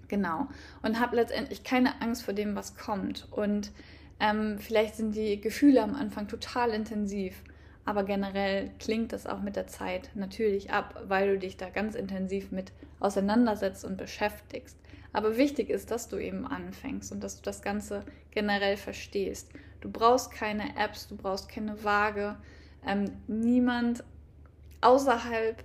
Genau. 0.08 0.48
Und 0.82 1.00
hab 1.00 1.12
letztendlich 1.12 1.64
keine 1.64 2.00
Angst 2.00 2.22
vor 2.24 2.34
dem, 2.34 2.54
was 2.54 2.76
kommt. 2.76 3.26
Und 3.30 3.72
Ähm, 4.18 4.58
vielleicht 4.58 4.96
sind 4.96 5.14
die 5.14 5.38
Gefühle 5.42 5.82
am 5.82 5.94
Anfang 5.94 6.26
total 6.26 6.70
intensiv, 6.70 7.42
aber 7.84 8.02
generell 8.02 8.70
klingt 8.78 9.12
das 9.12 9.26
auch 9.26 9.42
mit 9.42 9.56
der 9.56 9.66
Zeit 9.66 10.08
natürlich 10.14 10.70
ab, 10.72 11.02
weil 11.06 11.34
du 11.34 11.38
dich 11.38 11.58
da 11.58 11.68
ganz 11.68 11.94
intensiv 11.94 12.50
mit 12.50 12.72
auseinandersetzt 12.98 13.84
und 13.84 13.98
beschäftigst. 13.98 14.78
Aber 15.12 15.36
wichtig 15.36 15.68
ist, 15.68 15.90
dass 15.90 16.08
du 16.08 16.16
eben 16.16 16.46
anfängst 16.46 17.12
und 17.12 17.22
dass 17.22 17.36
du 17.36 17.42
das 17.42 17.60
Ganze 17.60 18.04
generell 18.30 18.78
verstehst. 18.78 19.50
Du 19.82 19.90
brauchst 19.90 20.30
keine 20.30 20.74
Apps, 20.78 21.08
du 21.08 21.14
brauchst 21.14 21.50
keine 21.50 21.84
Waage. 21.84 22.36
Ähm, 22.86 23.04
niemand 23.26 24.02
außerhalb 24.80 25.62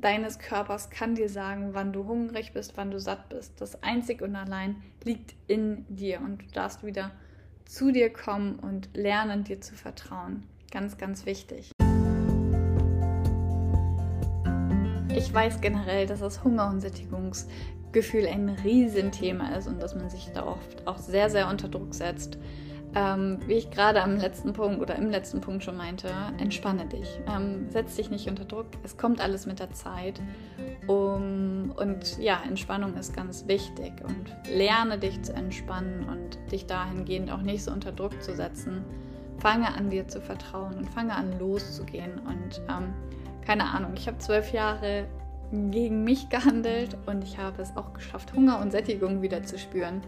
deines 0.00 0.38
Körpers 0.38 0.90
kann 0.90 1.14
dir 1.14 1.28
sagen, 1.28 1.70
wann 1.72 1.92
du 1.92 2.06
hungrig 2.06 2.52
bist, 2.52 2.76
wann 2.76 2.90
du 2.90 3.00
satt 3.00 3.28
bist. 3.28 3.60
Das 3.60 3.82
einzig 3.82 4.22
und 4.22 4.36
allein 4.36 4.76
liegt 5.04 5.34
in 5.46 5.84
dir 5.88 6.20
und 6.20 6.42
du 6.42 6.46
darfst 6.52 6.84
wieder 6.84 7.10
zu 7.64 7.90
dir 7.90 8.12
kommen 8.12 8.58
und 8.58 8.90
lernen, 8.94 9.44
dir 9.44 9.60
zu 9.60 9.74
vertrauen. 9.74 10.44
Ganz, 10.70 10.98
ganz 10.98 11.26
wichtig. 11.26 11.72
Ich 15.14 15.34
weiß 15.34 15.60
generell, 15.60 16.06
dass 16.06 16.20
das 16.20 16.44
Hunger- 16.44 16.70
und 16.70 16.80
Sättigungsgefühl 16.80 18.26
ein 18.26 18.50
Riesenthema 18.50 19.56
ist 19.56 19.66
und 19.66 19.82
dass 19.82 19.94
man 19.94 20.08
sich 20.10 20.30
da 20.32 20.46
oft 20.46 20.86
auch 20.86 20.98
sehr, 20.98 21.28
sehr 21.28 21.48
unter 21.48 21.68
Druck 21.68 21.94
setzt. 21.94 22.38
Ähm, 22.94 23.38
wie 23.46 23.54
ich 23.54 23.70
gerade 23.70 24.02
am 24.02 24.16
letzten 24.16 24.54
Punkt 24.54 24.80
oder 24.80 24.96
im 24.96 25.10
letzten 25.10 25.40
Punkt 25.40 25.62
schon 25.62 25.76
meinte, 25.76 26.08
entspanne 26.38 26.86
dich. 26.86 27.20
Ähm, 27.28 27.68
setz 27.70 27.96
dich 27.96 28.10
nicht 28.10 28.28
unter 28.28 28.44
Druck. 28.44 28.66
Es 28.82 28.96
kommt 28.96 29.20
alles 29.20 29.46
mit 29.46 29.60
der 29.60 29.72
Zeit. 29.72 30.20
Um, 30.86 31.72
und 31.76 32.18
ja, 32.18 32.40
Entspannung 32.46 32.94
ist 32.94 33.14
ganz 33.14 33.46
wichtig. 33.46 33.92
Und 34.02 34.34
lerne 34.50 34.98
dich 34.98 35.20
zu 35.22 35.34
entspannen 35.34 36.08
und 36.08 36.38
dich 36.50 36.66
dahingehend 36.66 37.30
auch 37.30 37.42
nicht 37.42 37.62
so 37.62 37.72
unter 37.72 37.92
Druck 37.92 38.22
zu 38.22 38.34
setzen. 38.34 38.84
Fange 39.38 39.72
an, 39.74 39.90
dir 39.90 40.08
zu 40.08 40.20
vertrauen 40.20 40.74
und 40.78 40.88
fange 40.88 41.14
an, 41.14 41.38
loszugehen. 41.38 42.18
Und 42.20 42.62
ähm, 42.68 42.94
keine 43.44 43.64
Ahnung, 43.64 43.92
ich 43.96 44.06
habe 44.06 44.18
zwölf 44.18 44.52
Jahre 44.52 45.06
gegen 45.50 46.04
mich 46.04 46.28
gehandelt 46.28 46.96
und 47.06 47.24
ich 47.24 47.38
habe 47.38 47.62
es 47.62 47.76
auch 47.76 47.92
geschafft, 47.94 48.34
Hunger 48.34 48.60
und 48.60 48.70
Sättigung 48.70 49.22
wieder 49.22 49.42
zu 49.42 49.58
spüren. 49.58 50.02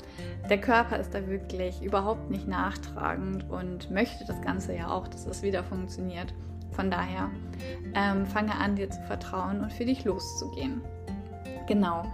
Der 0.48 0.60
Körper 0.60 0.98
ist 0.98 1.14
da 1.14 1.26
wirklich 1.28 1.82
überhaupt 1.82 2.30
nicht 2.30 2.46
nachtragend 2.46 3.48
und 3.48 3.90
möchte 3.90 4.24
das 4.26 4.40
Ganze 4.42 4.74
ja 4.74 4.90
auch, 4.90 5.08
dass 5.08 5.26
es 5.26 5.42
wieder 5.42 5.64
funktioniert. 5.64 6.34
Von 6.72 6.90
daher 6.90 7.30
ähm, 7.94 8.26
fange 8.26 8.54
an, 8.54 8.76
dir 8.76 8.90
zu 8.90 9.00
vertrauen 9.02 9.60
und 9.60 9.72
für 9.72 9.84
dich 9.84 10.04
loszugehen. 10.04 10.82
Genau. 11.66 12.04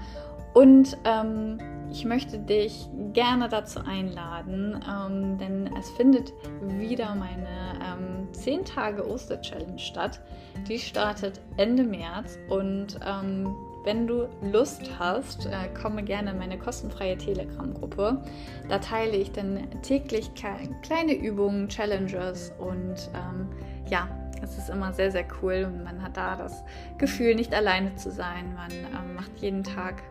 Und 0.55 0.97
ähm, 1.05 1.59
ich 1.97 2.05
möchte 2.05 2.39
dich 2.39 2.91
gerne 3.15 3.49
dazu 3.49 3.81
einladen, 3.81 4.85
ähm, 4.87 5.39
denn 5.39 5.71
es 5.79 5.89
findet 5.93 6.35
wieder 6.61 7.15
meine 7.15 7.49
ähm, 7.83 8.29
10 8.33 8.67
Tage 8.67 9.09
Oster-Challenge 9.09 9.79
statt. 9.79 10.21
Die 10.69 10.79
startet 10.79 11.41
Ende 11.57 11.85
März 11.85 12.39
und 12.51 13.01
ähm, 13.03 13.57
wenn 13.85 14.07
du 14.07 14.29
Lust 14.43 14.91
hast, 14.99 15.47
äh, 15.47 15.73
komme 15.81 16.03
gerne 16.03 16.33
in 16.33 16.39
meine 16.39 16.59
kostenfreie 16.59 17.17
Telegram-Gruppe. 17.17 18.23
Da 18.69 18.79
teile 18.79 19.17
ich 19.17 19.33
dann 19.33 19.67
täglich 19.81 20.31
kleine 20.35 21.15
Übungen, 21.15 21.69
Challenges 21.69 22.53
und 22.59 23.09
ähm, 23.15 23.49
ja, 23.89 24.07
es 24.43 24.59
ist 24.59 24.69
immer 24.69 24.93
sehr, 24.93 25.11
sehr 25.11 25.25
cool 25.41 25.65
und 25.67 25.83
man 25.83 26.03
hat 26.03 26.19
da 26.19 26.37
das 26.37 26.63
Gefühl, 26.99 27.37
nicht 27.37 27.55
alleine 27.55 27.97
zu 27.97 28.11
sein. 28.11 28.55
Man 28.55 28.71
ähm, 28.71 29.15
macht 29.15 29.39
jeden 29.39 29.65
Tag 29.65 30.03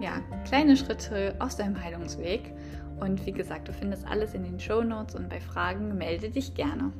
ja, 0.00 0.20
kleine 0.44 0.76
Schritte 0.76 1.34
aus 1.38 1.56
deinem 1.56 1.82
Heilungsweg. 1.82 2.52
Und 2.98 3.24
wie 3.24 3.32
gesagt, 3.32 3.68
du 3.68 3.72
findest 3.72 4.06
alles 4.06 4.34
in 4.34 4.42
den 4.42 4.58
Show 4.58 4.82
Notes 4.82 5.14
und 5.14 5.28
bei 5.28 5.40
Fragen 5.40 5.96
melde 5.96 6.30
dich 6.30 6.54
gerne. 6.54 6.92